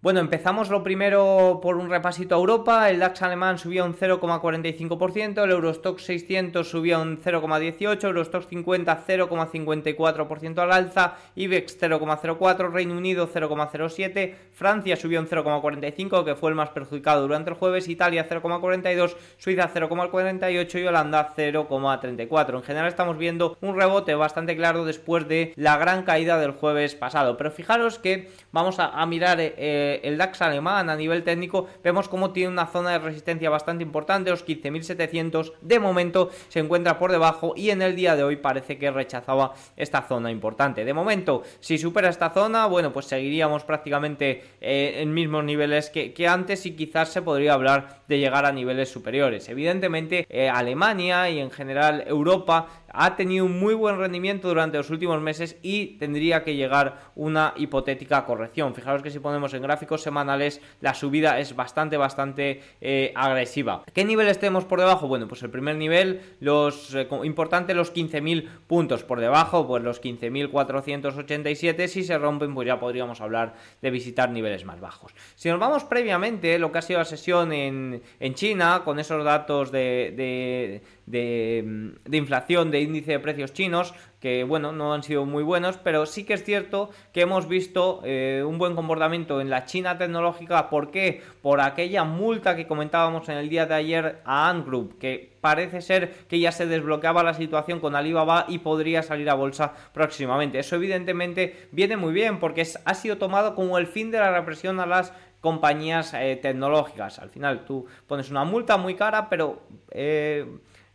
Bueno, 0.03 0.19
empezamos 0.19 0.69
lo 0.69 0.83
primero 0.83 1.61
por 1.63 1.77
un 1.77 1.89
repasito 1.89 2.35
a 2.35 2.37
Europa. 2.37 2.89
El 2.89 2.99
DAX 2.99 3.21
alemán 3.21 3.57
subía 3.57 3.85
un 3.85 3.95
0,45%, 3.95 5.41
el 5.41 5.51
Eurostock 5.51 5.97
600 5.97 6.69
subía 6.69 6.99
un 6.99 7.21
0,18%, 7.21 8.03
Eurostock 8.03 8.49
50 8.49 9.05
0,54% 9.07 10.59
al 10.59 10.73
alza, 10.73 11.15
IBEX 11.35 11.79
0,04%, 11.79 12.73
Reino 12.73 12.97
Unido 12.97 13.29
0,07%, 13.29 14.35
Francia 14.51 14.97
subió 14.97 15.21
un 15.21 15.27
0,45%, 15.29 16.25
que 16.25 16.35
fue 16.35 16.49
el 16.49 16.57
más 16.57 16.71
perjudicado 16.71 17.21
durante 17.21 17.51
el 17.51 17.55
jueves, 17.55 17.87
Italia 17.87 18.27
0,42%, 18.27 19.15
Suiza 19.37 19.73
0,48% 19.73 20.81
y 20.81 20.85
Holanda 20.85 21.33
0,34%. 21.33 22.55
En 22.57 22.63
general 22.63 22.89
estamos 22.89 23.17
viendo 23.17 23.57
un 23.61 23.77
rebote 23.77 24.15
bastante 24.15 24.57
claro 24.57 24.83
después 24.83 25.29
de 25.29 25.53
la 25.55 25.77
gran 25.77 26.03
caída 26.03 26.37
del 26.39 26.51
jueves 26.51 26.93
pasado. 26.93 27.37
Pero 27.37 27.51
fijaros 27.51 27.99
que 27.99 28.29
vamos 28.51 28.79
a, 28.79 29.05
mirar... 29.05 29.37
Eh, 29.39 29.92
el 30.03 30.17
DAX 30.17 30.41
alemán 30.41 30.89
a 30.89 30.95
nivel 30.95 31.23
técnico, 31.23 31.67
vemos 31.84 32.10
cómo 32.10 32.32
tiene 32.32 32.51
una 32.51 32.67
zona 32.67 32.91
de 32.91 32.99
resistencia 32.99 33.49
bastante 33.49 33.84
importante, 33.84 34.29
los 34.29 34.45
15.700 34.45 35.53
de 35.62 35.79
momento 35.79 36.29
se 36.49 36.60
encuentra 36.60 36.97
por 36.97 37.12
debajo 37.12 37.53
y 37.56 37.69
en 37.69 37.82
el 37.82 37.95
día 37.95 38.15
de 38.15 38.23
hoy 38.23 38.38
parece 38.38 38.77
que 38.77 38.91
rechazaba 38.91 39.53
esta 39.75 40.01
zona 40.01 40.32
importante. 40.32 40.86
De 40.86 40.93
momento, 40.93 41.43
si 41.60 41.77
supera 41.77 42.10
esta 42.10 42.29
zona, 42.29 42.65
bueno, 42.67 42.91
pues 42.91 43.06
seguiríamos 43.06 43.63
prácticamente 43.63 44.43
eh, 44.62 44.95
en 44.97 45.13
mismos 45.13 45.43
niveles 45.43 45.89
que, 45.89 46.27
antes 46.27 46.65
y 46.65 46.75
quizás 46.75 47.10
se 47.10 47.21
podría 47.21 47.53
hablar 47.53 48.03
de 48.08 48.19
llegar 48.19 48.45
a 48.45 48.51
niveles 48.51 48.89
superiores. 48.89 49.49
Evidentemente, 49.49 50.25
eh, 50.29 50.49
Alemania 50.49 51.29
y 51.29 51.39
en 51.39 51.51
general 51.51 52.03
Europa 52.08 52.67
ha 52.93 53.15
tenido 53.15 53.45
un 53.45 53.60
muy 53.60 53.73
buen 53.73 53.97
rendimiento 53.97 54.47
durante 54.47 54.77
los 54.77 54.89
últimos 54.89 55.19
meses 55.19 55.58
y 55.62 55.97
tendría 55.97 56.43
que 56.43 56.56
llegar 56.56 57.12
una 57.15 57.53
hipotética 57.58 58.23
corrección. 58.25 58.75
Fijaros 58.75 59.01
que 59.01 59.10
si 59.10 59.19
ponemos 59.19 59.53
en 59.53 59.63
gráficos 59.63 60.01
semanales 60.01 60.62
la 60.79 60.93
subida 60.93 61.39
es 61.39 61.56
bastante, 61.56 61.97
bastante 61.97 62.62
eh, 62.79 63.12
agresiva. 63.15 63.84
¿Qué 63.93 64.06
niveles 64.06 64.39
tenemos 64.39 64.65
por 64.65 64.79
debajo? 64.79 65.08
Bueno, 65.08 65.27
pues 65.27 65.41
el 65.43 65.49
primer 65.49 65.75
nivel, 65.75 66.21
los 66.39 66.93
eh, 66.93 67.08
importante 67.23 67.73
los 67.73 67.93
15.000 67.93 68.47
puntos 68.67 69.03
por 69.03 69.19
debajo, 69.19 69.67
pues 69.67 69.84
los 69.84 70.01
15.487, 70.01 71.88
si 71.88 72.03
se 72.03 72.17
rompen 72.17 72.53
pues 72.53 72.67
ya 72.67 72.79
podríamos 72.79 73.19
hablar 73.21 73.56
de 73.82 73.89
visitar 73.89 74.29
niveles 74.29 74.65
más 74.65 74.79
bajos. 74.79 75.13
Si 75.36 75.49
nos 75.49 75.60
vamos 75.60 75.84
previamente, 75.84 76.60
lo 76.60 76.71
que 76.71 76.77
ha 76.77 76.82
sido 76.82 76.99
la 76.99 77.06
sesión 77.06 77.51
en, 77.51 78.01
China, 78.36 78.82
con 78.86 78.99
esos 78.99 79.23
datos 79.23 79.71
de 79.71 80.82
de, 81.06 81.93
inflación 82.12 82.71
de 82.71 82.82
índice 82.84 83.13
de 83.13 83.19
precios 83.19 83.54
chinos, 83.54 83.93
que 84.19 84.43
bueno, 84.46 84.72
no 84.72 84.93
han 84.93 85.04
sido 85.04 85.26
muy 85.26 85.43
buenos, 85.43 85.78
pero 85.78 86.06
sí 86.06 86.24
que 86.24 86.34
es 86.34 86.43
cierto 86.46 86.91
que 87.12 87.22
hemos 87.22 87.48
visto 87.48 88.02
eh, 88.06 88.43
un 88.48 88.58
buen 88.58 88.76
comportamiento 88.76 89.41
en 89.41 89.50
la 89.50 89.65
China 89.65 89.98
tecnológica. 89.98 90.69
¿Por 90.69 90.91
qué? 90.91 91.22
Por 91.41 91.60
aquella 91.60 92.06
multa 92.06 92.56
que 92.56 92.65
comentábamos 92.65 93.28
en 93.28 93.38
el 93.38 93.50
día 93.50 93.65
de 93.65 93.76
ayer 93.76 94.22
a 94.24 94.50
Ant 94.50 94.65
Group, 94.65 94.98
que 94.98 95.34
parece 95.41 95.82
ser 95.82 96.13
que 96.30 96.39
ya 96.39 96.54
se 96.54 96.67
desbloqueaba 96.67 97.22
la 97.22 97.34
situación 97.34 97.82
con 97.82 97.96
Alibaba 97.96 98.46
y 98.48 98.60
podría 98.60 99.04
salir 99.04 99.30
a 99.30 99.34
bolsa 99.34 99.74
próximamente. 99.93 100.60
Eso 100.60 100.78
evidentemente 100.78 101.67
viene 101.72 101.98
muy 101.98 102.13
bien 102.13 102.39
porque 102.39 102.65
ha 102.86 102.93
sido 102.93 103.17
tomado 103.17 103.56
como 103.56 103.78
el 103.78 103.88
fin 103.88 104.10
de 104.10 104.19
la 104.19 104.32
represión 104.32 104.80
a 104.80 104.86
las 104.86 105.12
compañías 105.41 106.13
eh, 106.13 106.39
tecnológicas. 106.41 107.19
Al 107.19 107.30
final 107.30 107.65
tú 107.65 107.86
pones 108.08 108.32
una 108.32 108.46
multa 108.46 108.78
muy 108.78 108.96
cara, 108.96 109.30
pero... 109.30 109.63
Eh, 109.91 110.48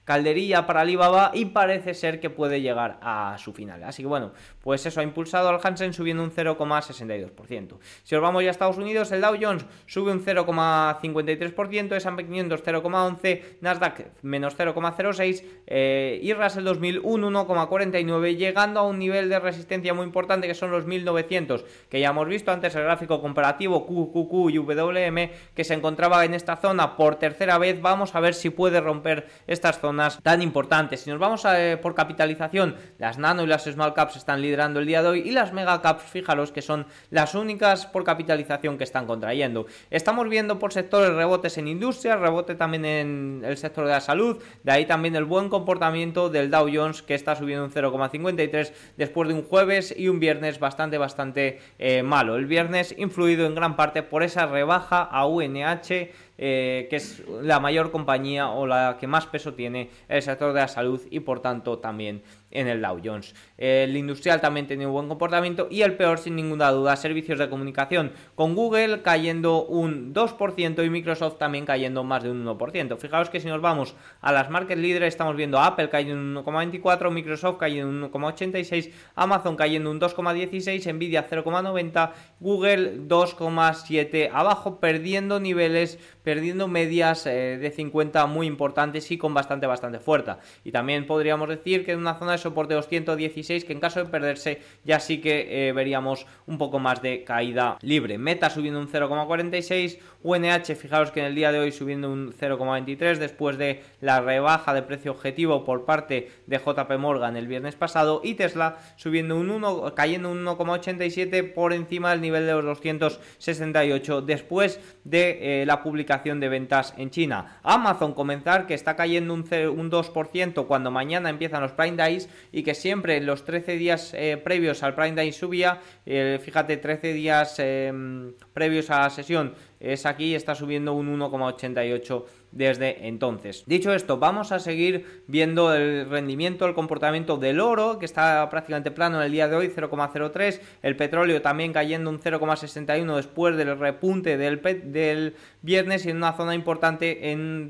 calderilla 0.08 0.64
para 0.64 0.80
Alibaba 0.80 1.32
y 1.34 1.44
parece 1.44 1.92
ser 1.92 2.18
que 2.18 2.30
puede 2.30 2.62
llegar 2.62 2.98
a 3.02 3.36
su 3.36 3.52
final. 3.52 3.84
Así 3.84 4.02
que 4.02 4.06
bueno, 4.06 4.32
pues 4.62 4.86
eso 4.86 5.00
ha 5.00 5.02
impulsado 5.02 5.50
al 5.50 5.60
Hansen 5.62 5.92
subiendo 5.92 6.22
un 6.22 6.30
0,62%. 6.30 7.76
Si 8.04 8.14
os 8.14 8.22
vamos 8.22 8.42
ya 8.42 8.48
a 8.48 8.52
Estados 8.52 8.78
Unidos, 8.78 9.12
el 9.12 9.20
Dow 9.20 9.36
Jones 9.38 9.66
sube 9.84 10.10
un 10.10 10.24
0,53%, 10.24 11.94
S&P 11.94 12.24
500 12.24 12.64
0,11%, 12.64 13.42
Nasdaq 13.60 14.06
menos 14.22 14.56
0,06% 14.56 15.44
eh, 15.66 16.18
y 16.22 16.32
Russell 16.32 16.64
2000 16.64 17.00
un 17.00 17.22
1,49%, 17.24 18.34
llegando 18.34 18.80
a 18.80 18.84
un 18.84 18.98
nivel 18.98 19.28
de 19.28 19.38
resistencia 19.40 19.92
muy 19.92 20.06
importante 20.06 20.46
que 20.46 20.54
son 20.54 20.70
los 20.70 20.86
1900, 20.86 21.66
que 21.90 22.00
ya 22.00 22.08
hemos 22.08 22.26
visto 22.26 22.50
antes 22.50 22.74
el 22.74 22.84
gráfico 22.84 23.20
comparativo 23.20 23.84
QQQ 23.84 24.50
y 24.52 24.56
WM, 24.56 25.30
que 25.54 25.64
se 25.64 25.74
encontraba 25.74 26.24
en 26.24 26.32
esta 26.32 26.56
zona 26.56 26.96
por 26.96 27.16
tercera 27.16 27.58
vez. 27.58 27.82
Vamos 27.82 28.14
a 28.14 28.20
ver 28.20 28.32
si 28.32 28.48
puede 28.48 28.80
romper 28.80 29.28
estas 29.46 29.78
zonas 29.78 29.97
tan 30.22 30.42
importantes. 30.42 31.00
Si 31.00 31.10
nos 31.10 31.18
vamos 31.18 31.44
eh, 31.44 31.78
por 31.80 31.94
capitalización, 31.94 32.76
las 32.98 33.18
nano 33.18 33.42
y 33.42 33.46
las 33.46 33.64
small 33.64 33.94
caps 33.94 34.16
están 34.16 34.40
liderando 34.40 34.80
el 34.80 34.86
día 34.86 35.02
de 35.02 35.08
hoy 35.08 35.20
y 35.20 35.30
las 35.30 35.52
mega 35.52 35.82
caps, 35.82 36.04
fijaros 36.04 36.52
que 36.52 36.62
son 36.62 36.86
las 37.10 37.34
únicas 37.34 37.86
por 37.86 38.04
capitalización 38.04 38.78
que 38.78 38.84
están 38.84 39.06
contrayendo. 39.06 39.66
Estamos 39.90 40.28
viendo 40.28 40.58
por 40.58 40.72
sectores 40.72 41.12
rebotes 41.14 41.58
en 41.58 41.68
industria, 41.68 42.16
rebote 42.16 42.54
también 42.54 42.84
en 42.84 43.42
el 43.44 43.56
sector 43.56 43.84
de 43.84 43.92
la 43.92 44.00
salud, 44.00 44.42
de 44.62 44.72
ahí 44.72 44.86
también 44.86 45.16
el 45.16 45.24
buen 45.24 45.48
comportamiento 45.48 46.30
del 46.30 46.50
Dow 46.50 46.68
Jones 46.72 47.02
que 47.02 47.14
está 47.14 47.36
subiendo 47.36 47.64
un 47.64 47.72
0,53 47.72 48.72
después 48.96 49.28
de 49.28 49.34
un 49.34 49.42
jueves 49.42 49.94
y 49.96 50.08
un 50.08 50.20
viernes 50.20 50.58
bastante, 50.58 50.98
bastante 50.98 51.60
eh, 51.78 52.02
malo. 52.02 52.36
El 52.36 52.46
viernes 52.46 52.94
influido 52.96 53.46
en 53.46 53.54
gran 53.54 53.76
parte 53.76 54.02
por 54.02 54.22
esa 54.22 54.46
rebaja 54.46 55.02
a 55.02 55.26
UNH 55.26 56.10
eh, 56.38 56.86
que 56.88 56.96
es 56.96 57.22
la 57.42 57.58
mayor 57.58 57.90
compañía 57.90 58.48
o 58.48 58.66
la 58.66 58.96
que 59.00 59.08
más 59.08 59.26
peso 59.26 59.54
tiene 59.54 59.90
el 60.08 60.22
sector 60.22 60.52
de 60.52 60.60
la 60.60 60.68
salud 60.68 61.00
y 61.10 61.20
por 61.20 61.40
tanto 61.40 61.78
también 61.78 62.22
en 62.50 62.68
el 62.68 62.80
Dow 62.80 63.00
Jones. 63.04 63.34
El 63.56 63.96
industrial 63.96 64.40
también 64.40 64.66
tiene 64.66 64.86
un 64.86 64.92
buen 64.92 65.08
comportamiento 65.08 65.68
y 65.70 65.82
el 65.82 65.96
peor 65.96 66.18
sin 66.18 66.36
ninguna 66.36 66.70
duda, 66.70 66.96
servicios 66.96 67.38
de 67.38 67.48
comunicación, 67.48 68.12
con 68.34 68.54
Google 68.54 69.02
cayendo 69.02 69.64
un 69.64 70.14
2% 70.14 70.84
y 70.84 70.90
Microsoft 70.90 71.38
también 71.38 71.66
cayendo 71.66 72.04
más 72.04 72.22
de 72.22 72.30
un 72.30 72.44
1%. 72.44 72.96
Fijaos 72.98 73.30
que 73.30 73.40
si 73.40 73.48
nos 73.48 73.60
vamos 73.60 73.94
a 74.20 74.32
las 74.32 74.50
market 74.50 74.78
leaders 74.78 75.06
estamos 75.06 75.36
viendo 75.36 75.58
Apple 75.58 75.90
cayendo 75.90 76.40
un 76.40 76.44
1,24, 76.46 77.10
Microsoft 77.10 77.58
cayendo 77.58 77.88
un 77.88 78.12
1,86, 78.12 78.92
Amazon 79.14 79.56
cayendo 79.56 79.90
un 79.90 80.00
2,16, 80.00 80.92
Nvidia 80.94 81.28
0,90, 81.28 82.12
Google 82.40 83.00
2,7 83.08 84.30
abajo, 84.32 84.80
perdiendo 84.80 85.40
niveles, 85.40 85.98
perdiendo 86.22 86.68
medias 86.68 87.26
eh, 87.26 87.58
de 87.60 87.70
50 87.70 88.26
muy 88.26 88.46
importantes 88.46 89.10
y 89.10 89.18
con 89.18 89.34
bastante, 89.34 89.66
bastante 89.66 89.98
fuerza. 89.98 90.38
Y 90.64 90.72
también 90.72 91.06
podríamos 91.06 91.48
decir 91.48 91.84
que 91.84 91.92
en 91.92 91.98
una 91.98 92.14
zona 92.14 92.37
soporte 92.38 92.74
216 92.74 93.64
que 93.64 93.72
en 93.72 93.80
caso 93.80 94.02
de 94.02 94.10
perderse 94.10 94.60
ya 94.84 95.00
sí 95.00 95.20
que 95.20 95.68
eh, 95.68 95.72
veríamos 95.72 96.26
un 96.46 96.58
poco 96.58 96.78
más 96.78 97.02
de 97.02 97.24
caída 97.24 97.78
libre. 97.82 98.18
Meta 98.18 98.50
subiendo 98.50 98.80
un 98.80 98.88
0,46, 98.88 99.98
UNH 100.22 100.74
fijaros 100.74 101.10
que 101.10 101.20
en 101.20 101.26
el 101.26 101.34
día 101.34 101.52
de 101.52 101.58
hoy 101.58 101.72
subiendo 101.72 102.10
un 102.10 102.32
0,23 102.32 103.16
después 103.18 103.58
de 103.58 103.82
la 104.00 104.20
rebaja 104.20 104.74
de 104.74 104.82
precio 104.82 105.12
objetivo 105.12 105.64
por 105.64 105.84
parte 105.84 106.30
de 106.46 106.58
JP 106.58 106.98
Morgan 106.98 107.36
el 107.36 107.46
viernes 107.46 107.76
pasado 107.76 108.20
y 108.24 108.34
Tesla 108.34 108.78
subiendo 108.96 109.36
un 109.36 109.50
1, 109.50 109.94
cayendo 109.94 110.30
un 110.30 110.44
1,87 110.44 111.52
por 111.52 111.72
encima 111.72 112.10
del 112.10 112.20
nivel 112.20 112.46
de 112.46 112.52
los 112.52 112.64
268 112.64 114.22
después 114.22 114.80
de 115.04 115.62
eh, 115.62 115.66
la 115.66 115.82
publicación 115.82 116.40
de 116.40 116.48
ventas 116.48 116.94
en 116.96 117.10
China. 117.10 117.60
Amazon 117.62 118.14
comenzar 118.14 118.66
que 118.66 118.74
está 118.74 118.96
cayendo 118.96 119.34
un, 119.34 119.40
un 119.40 119.90
2% 119.90 120.66
cuando 120.66 120.90
mañana 120.90 121.30
empiezan 121.30 121.62
los 121.62 121.72
Prime 121.72 121.96
Days 121.96 122.27
y 122.52 122.62
que 122.62 122.74
siempre 122.74 123.20
los 123.20 123.44
13 123.44 123.76
días 123.76 124.14
eh, 124.14 124.40
previos 124.42 124.82
al 124.82 124.94
Prime 124.94 125.12
Day 125.12 125.32
subía, 125.32 125.80
eh, 126.06 126.38
fíjate, 126.42 126.76
13 126.76 127.12
días 127.12 127.58
em, 127.58 128.32
previos 128.52 128.90
a 128.90 129.00
la 129.00 129.10
sesión 129.10 129.54
es 129.80 130.06
aquí, 130.06 130.34
está 130.34 130.54
subiendo 130.54 130.92
un 130.92 131.18
1,88 131.18 132.24
desde 132.50 133.06
entonces. 133.06 133.64
Dicho 133.66 133.92
esto, 133.92 134.18
vamos 134.18 134.52
a 134.52 134.58
seguir 134.58 135.22
viendo 135.26 135.74
el 135.74 136.08
rendimiento, 136.08 136.66
el 136.66 136.74
comportamiento 136.74 137.36
del 137.36 137.60
oro, 137.60 137.98
que 137.98 138.06
está 138.06 138.48
prácticamente 138.50 138.90
plano 138.90 139.18
en 139.18 139.26
el 139.26 139.32
día 139.32 139.48
de 139.48 139.56
hoy, 139.56 139.68
0,03. 139.68 140.60
El 140.82 140.96
petróleo 140.96 141.42
también 141.42 141.72
cayendo 141.72 142.10
un 142.10 142.18
0,61 142.18 143.16
después 143.16 143.56
del 143.56 143.78
repunte 143.78 144.36
del, 144.36 145.34
viernes 145.62 146.06
y 146.06 146.10
en 146.10 146.16
una 146.16 146.32
zona 146.32 146.54
importante 146.54 147.20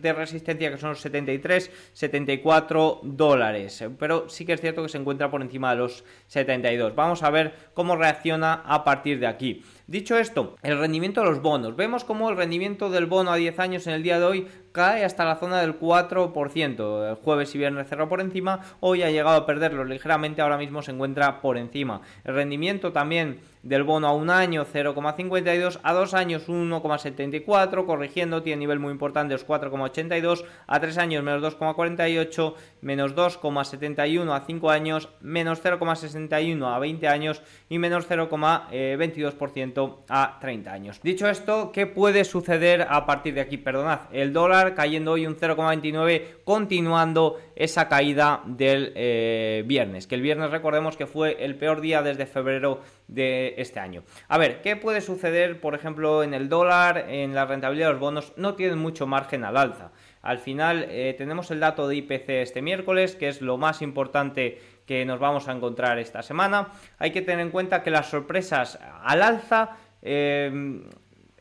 de 0.01 0.13
resistencia 0.13 0.71
que 0.71 0.79
son 0.79 0.91
los 0.91 1.01
73, 1.01 1.71
74 1.93 3.01
dólares. 3.03 3.85
Pero 3.99 4.29
sí 4.29 4.45
que 4.45 4.53
es 4.53 4.61
cierto 4.61 4.83
que 4.83 4.89
se 4.89 4.99
encuentra 4.99 5.31
por 5.31 5.43
encima 5.43 5.71
de 5.71 5.77
los 5.79 6.05
72. 6.29 6.95
Vamos 6.95 7.23
a 7.23 7.31
ver 7.31 7.55
cómo 7.75 7.97
reacciona 7.97 8.63
a 8.65 8.85
partir 8.85 9.19
de 9.19 9.27
aquí. 9.27 9.65
Dicho 9.89 10.19
esto, 10.19 10.55
el 10.63 10.79
rendimiento 10.79 11.23
de 11.23 11.31
los 11.31 11.41
bonos. 11.41 11.75
Vemos 11.75 12.05
como 12.05 12.29
el 12.29 12.37
rendimiento 12.37 12.91
del 12.91 13.07
bono 13.07 13.33
a 13.33 13.37
10 13.37 13.59
años 13.59 13.87
en 13.87 13.95
el 13.95 14.03
día 14.03 14.19
de 14.19 14.27
hoy 14.27 14.47
cae 14.73 15.05
hasta 15.05 15.25
la 15.25 15.37
zona 15.37 15.61
del 15.61 15.79
4%. 15.79 17.11
El 17.11 17.15
jueves 17.17 17.55
y 17.55 17.59
viernes 17.59 17.89
cerró 17.89 18.09
por 18.09 18.21
encima, 18.21 18.61
hoy 18.81 19.03
ha 19.03 19.11
llegado 19.11 19.37
a 19.37 19.47
perderlo 19.47 19.85
ligeramente, 19.85 20.43
ahora 20.43 20.59
mismo 20.59 20.83
se 20.83 20.93
encuentra 20.93 21.41
por 21.41 21.57
encima. 21.57 22.01
El 22.25 22.35
rendimiento 22.35 22.93
también 22.93 23.41
del 23.63 23.83
bono 23.83 24.09
a 24.09 24.13
un 24.13 24.31
año 24.31 24.65
0,52, 24.65 25.81
a 25.83 25.93
dos 25.93 26.15
años 26.15 26.49
1,74, 26.49 27.85
corrigiendo, 27.87 28.43
tiene 28.43 28.61
nivel 28.61 28.79
muy 28.79 28.93
importante 28.93 29.35
los 29.35 29.47
4,82, 29.47 30.45
a 30.67 30.81
tres 30.81 30.97
años 30.99 31.23
menos 31.23 31.43
2,48, 31.43 32.55
menos 32.81 33.15
2,71 33.15 34.35
a 34.35 34.41
5 34.41 34.71
años, 34.71 35.09
menos 35.21 35.63
0,61 35.63 36.75
a 36.75 36.79
20 36.79 37.09
años 37.09 37.43
y 37.69 37.79
menos 37.79 38.09
0,22% 38.09 39.97
a 40.09 40.39
30 40.41 40.73
años. 40.73 41.01
Dicho 41.03 41.29
esto, 41.29 41.73
¿qué 41.73 41.87
puede 41.87 42.25
suceder 42.25 42.87
a 42.89 43.07
partir 43.07 43.35
de 43.35 43.41
aquí? 43.41 43.59
Perdonad, 43.59 44.01
el 44.13 44.33
dólar 44.33 44.58
cayendo 44.75 45.13
hoy 45.13 45.27
un 45.27 45.37
0,29, 45.37 46.43
continuando 46.45 47.39
esa 47.55 47.89
caída 47.89 48.43
del 48.47 48.93
eh, 48.95 49.63
viernes, 49.67 50.07
que 50.07 50.15
el 50.15 50.23
viernes 50.23 50.51
recordemos 50.51 50.97
que 50.97 51.07
fue 51.07 51.45
el 51.45 51.57
peor 51.57 51.81
día 51.81 52.03
desde 52.03 52.27
febrero 52.27 52.81
de 53.07 53.55
este 53.59 53.81
año. 53.81 54.03
A 54.29 54.39
ver, 54.39 54.61
¿qué 54.63 54.77
puede 54.77 55.01
suceder, 55.01 55.61
por 55.61 55.75
ejemplo, 55.75 56.23
en 56.23 56.35
el 56.35 56.49
dólar, 56.49 57.07
en 57.09 57.35
la 57.35 57.47
rentabilidad 57.47 57.89
de 57.89 57.93
los 57.93 58.01
bonos? 58.01 58.33
No 58.37 58.55
tienen 58.55 58.79
mucho 58.79 59.07
margen 59.07 59.45
al 59.45 59.57
alza. 59.57 59.93
Al 60.23 60.39
final 60.39 60.87
eh, 60.89 61.15
tenemos 61.17 61.51
el 61.51 61.61
dato 61.61 61.89
de 61.89 61.97
IPC 61.97 62.29
este 62.29 62.63
miércoles, 62.63 63.17
que 63.17 63.29
es 63.29 63.41
lo 63.41 63.57
más 63.57 63.83
importante 63.83 64.61
que 64.87 65.05
nos 65.05 65.21
vamos 65.21 65.49
a 65.49 65.53
encontrar 65.53 65.99
esta 65.99 66.23
semana. 66.23 66.69
Hay 66.99 67.13
que 67.13 67.23
tener 67.23 67.41
en 67.41 67.51
cuenta 67.51 67.83
que 67.83 67.91
las 67.91 68.09
sorpresas 68.09 68.79
al 69.03 69.23
alza... 69.23 69.77
Eh, 70.03 70.81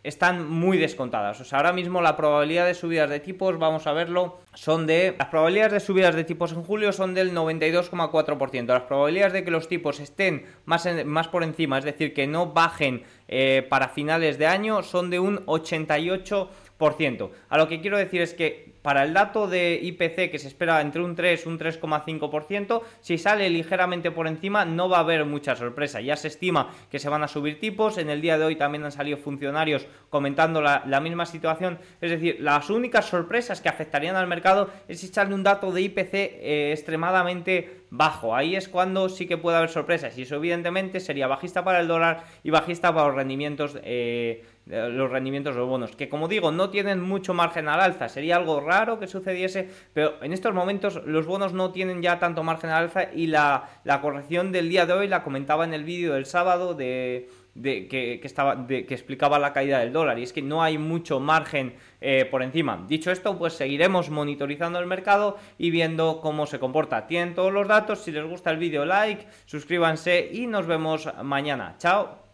están 0.03 0.49
muy 0.49 0.77
descontadas. 0.77 1.39
O 1.41 1.45
sea, 1.45 1.59
ahora 1.59 1.73
mismo 1.73 2.01
la 2.01 2.15
probabilidad 2.15 2.65
de 2.65 2.73
subidas 2.73 3.09
de 3.09 3.19
tipos, 3.19 3.59
vamos 3.59 3.87
a 3.87 3.93
verlo, 3.93 4.39
son 4.53 4.87
de... 4.87 5.15
Las 5.17 5.27
probabilidades 5.27 5.73
de 5.73 5.79
subidas 5.79 6.15
de 6.15 6.23
tipos 6.23 6.51
en 6.53 6.63
julio 6.63 6.91
son 6.93 7.13
del 7.13 7.33
92,4%. 7.33 8.65
Las 8.67 8.83
probabilidades 8.83 9.33
de 9.33 9.43
que 9.43 9.51
los 9.51 9.67
tipos 9.67 9.99
estén 9.99 10.45
más, 10.65 10.87
más 11.05 11.27
por 11.27 11.43
encima, 11.43 11.77
es 11.77 11.85
decir, 11.85 12.13
que 12.13 12.27
no 12.27 12.53
bajen 12.53 13.03
eh, 13.27 13.65
para 13.69 13.89
finales 13.89 14.37
de 14.37 14.47
año, 14.47 14.83
son 14.83 15.09
de 15.09 15.19
un 15.19 15.45
88%. 15.45 17.29
A 17.49 17.57
lo 17.57 17.67
que 17.67 17.81
quiero 17.81 17.97
decir 17.97 18.21
es 18.21 18.33
que 18.33 18.76
para 18.87 19.03
el 19.03 19.13
dato 19.13 19.49
de 19.49 19.77
IPC 19.83 20.31
que 20.31 20.39
se 20.39 20.47
espera 20.47 20.79
entre 20.79 21.01
un 21.01 21.13
3 21.13 21.45
y 21.45 21.49
un 21.49 21.59
3,5%, 21.59 22.81
si 23.01 23.17
sale 23.17 23.49
ligeramente 23.49 24.11
por 24.11 24.27
encima 24.27 24.63
no 24.63 24.87
va 24.87 24.99
a 24.99 25.01
haber 25.01 25.25
mucha 25.25 25.57
sorpresa. 25.57 25.99
Ya 25.99 26.15
se 26.15 26.29
estima 26.29 26.69
que 26.89 26.97
se 26.97 27.09
van 27.09 27.21
a 27.21 27.27
subir 27.27 27.59
tipos. 27.59 27.97
En 27.97 28.09
el 28.09 28.21
día 28.21 28.37
de 28.37 28.45
hoy 28.45 28.55
también 28.55 28.85
han 28.85 28.93
salido 28.93 29.17
funcionarios 29.17 29.85
comentando 30.09 30.61
la, 30.61 31.01
misma 31.01 31.25
situación. 31.25 31.79
Es 31.99 32.11
decir, 32.11 32.37
las 32.39 32.69
únicas 32.69 33.03
sorpresas 33.03 33.59
que 33.59 33.67
afectarían 33.67 34.15
al 34.15 34.27
mercado 34.27 34.69
es 34.87 35.03
echarle 35.03 35.35
un 35.35 35.43
dato 35.43 35.73
de 35.73 35.81
IPC 35.81 36.13
eh, 36.13 36.71
extremadamente 36.71 37.81
bajo. 37.89 38.37
Ahí 38.37 38.55
es 38.55 38.69
cuando 38.69 39.09
sí 39.09 39.27
que 39.27 39.35
puede 39.35 39.57
haber 39.57 39.69
sorpresas. 39.69 40.17
Y 40.17 40.21
eso 40.21 40.35
evidentemente 40.35 41.01
sería 41.01 41.27
bajista 41.27 41.65
para 41.65 41.81
el 41.81 41.89
dólar 41.89 42.23
y 42.41 42.51
bajista 42.51 42.93
para 42.93 43.07
los 43.07 43.15
rendimientos. 43.17 43.77
Eh, 43.83 44.45
los 44.69 45.09
rendimientos 45.09 45.55
de 45.55 45.61
los 45.61 45.69
bonos, 45.69 45.95
que 45.95 46.09
como 46.09 46.27
digo, 46.27 46.51
no 46.51 46.69
tienen 46.69 47.01
mucho 47.01 47.33
margen 47.33 47.67
al 47.67 47.79
alza, 47.79 48.09
sería 48.09 48.35
algo 48.35 48.59
raro 48.59 48.99
que 48.99 49.07
sucediese, 49.07 49.69
pero 49.93 50.21
en 50.21 50.33
estos 50.33 50.53
momentos 50.53 51.01
los 51.05 51.25
bonos 51.25 51.53
no 51.53 51.71
tienen 51.71 52.01
ya 52.01 52.19
tanto 52.19 52.43
margen 52.43 52.69
al 52.69 52.83
alza 52.83 53.11
y 53.13 53.27
la, 53.27 53.69
corrección 54.01 54.51
del 54.51 54.69
día 54.69 54.85
de 54.85 54.93
hoy 54.93 55.07
la 55.07 55.23
comentaba 55.23 55.63
en 55.63 55.73
el 55.73 55.83
vídeo 55.83 56.13
del 56.13 56.25
sábado 56.25 56.73
de, 56.73 57.29
que, 57.61 58.19
estaba, 58.23 58.67
que 58.67 58.85
explicaba 58.89 59.39
la 59.39 59.53
caída 59.53 59.79
del 59.79 59.93
dólar 59.93 60.19
y 60.19 60.23
es 60.23 60.33
que 60.33 60.41
no 60.41 60.61
hay 60.61 60.77
mucho 60.77 61.19
margen 61.19 61.75
eh, 62.01 62.25
por 62.25 62.43
encima. 62.43 62.85
Dicho 62.87 63.11
esto, 63.11 63.37
pues 63.37 63.53
seguiremos 63.53 64.09
monitorizando 64.09 64.79
el 64.79 64.85
mercado 64.85 65.37
y 65.57 65.71
viendo 65.71 66.19
cómo 66.21 66.45
se 66.45 66.59
comporta. 66.59 67.07
Tienen 67.07 67.33
todos 67.33 67.53
los 67.53 67.67
datos, 67.67 68.03
si 68.03 68.11
les 68.11 68.25
gusta 68.25 68.51
el 68.51 68.57
vídeo 68.57 68.85
like, 68.85 69.25
suscríbanse 69.45 70.29
y 70.31 70.47
nos 70.47 70.67
vemos 70.67 71.09
mañana. 71.23 71.75
Chao. 71.79 72.17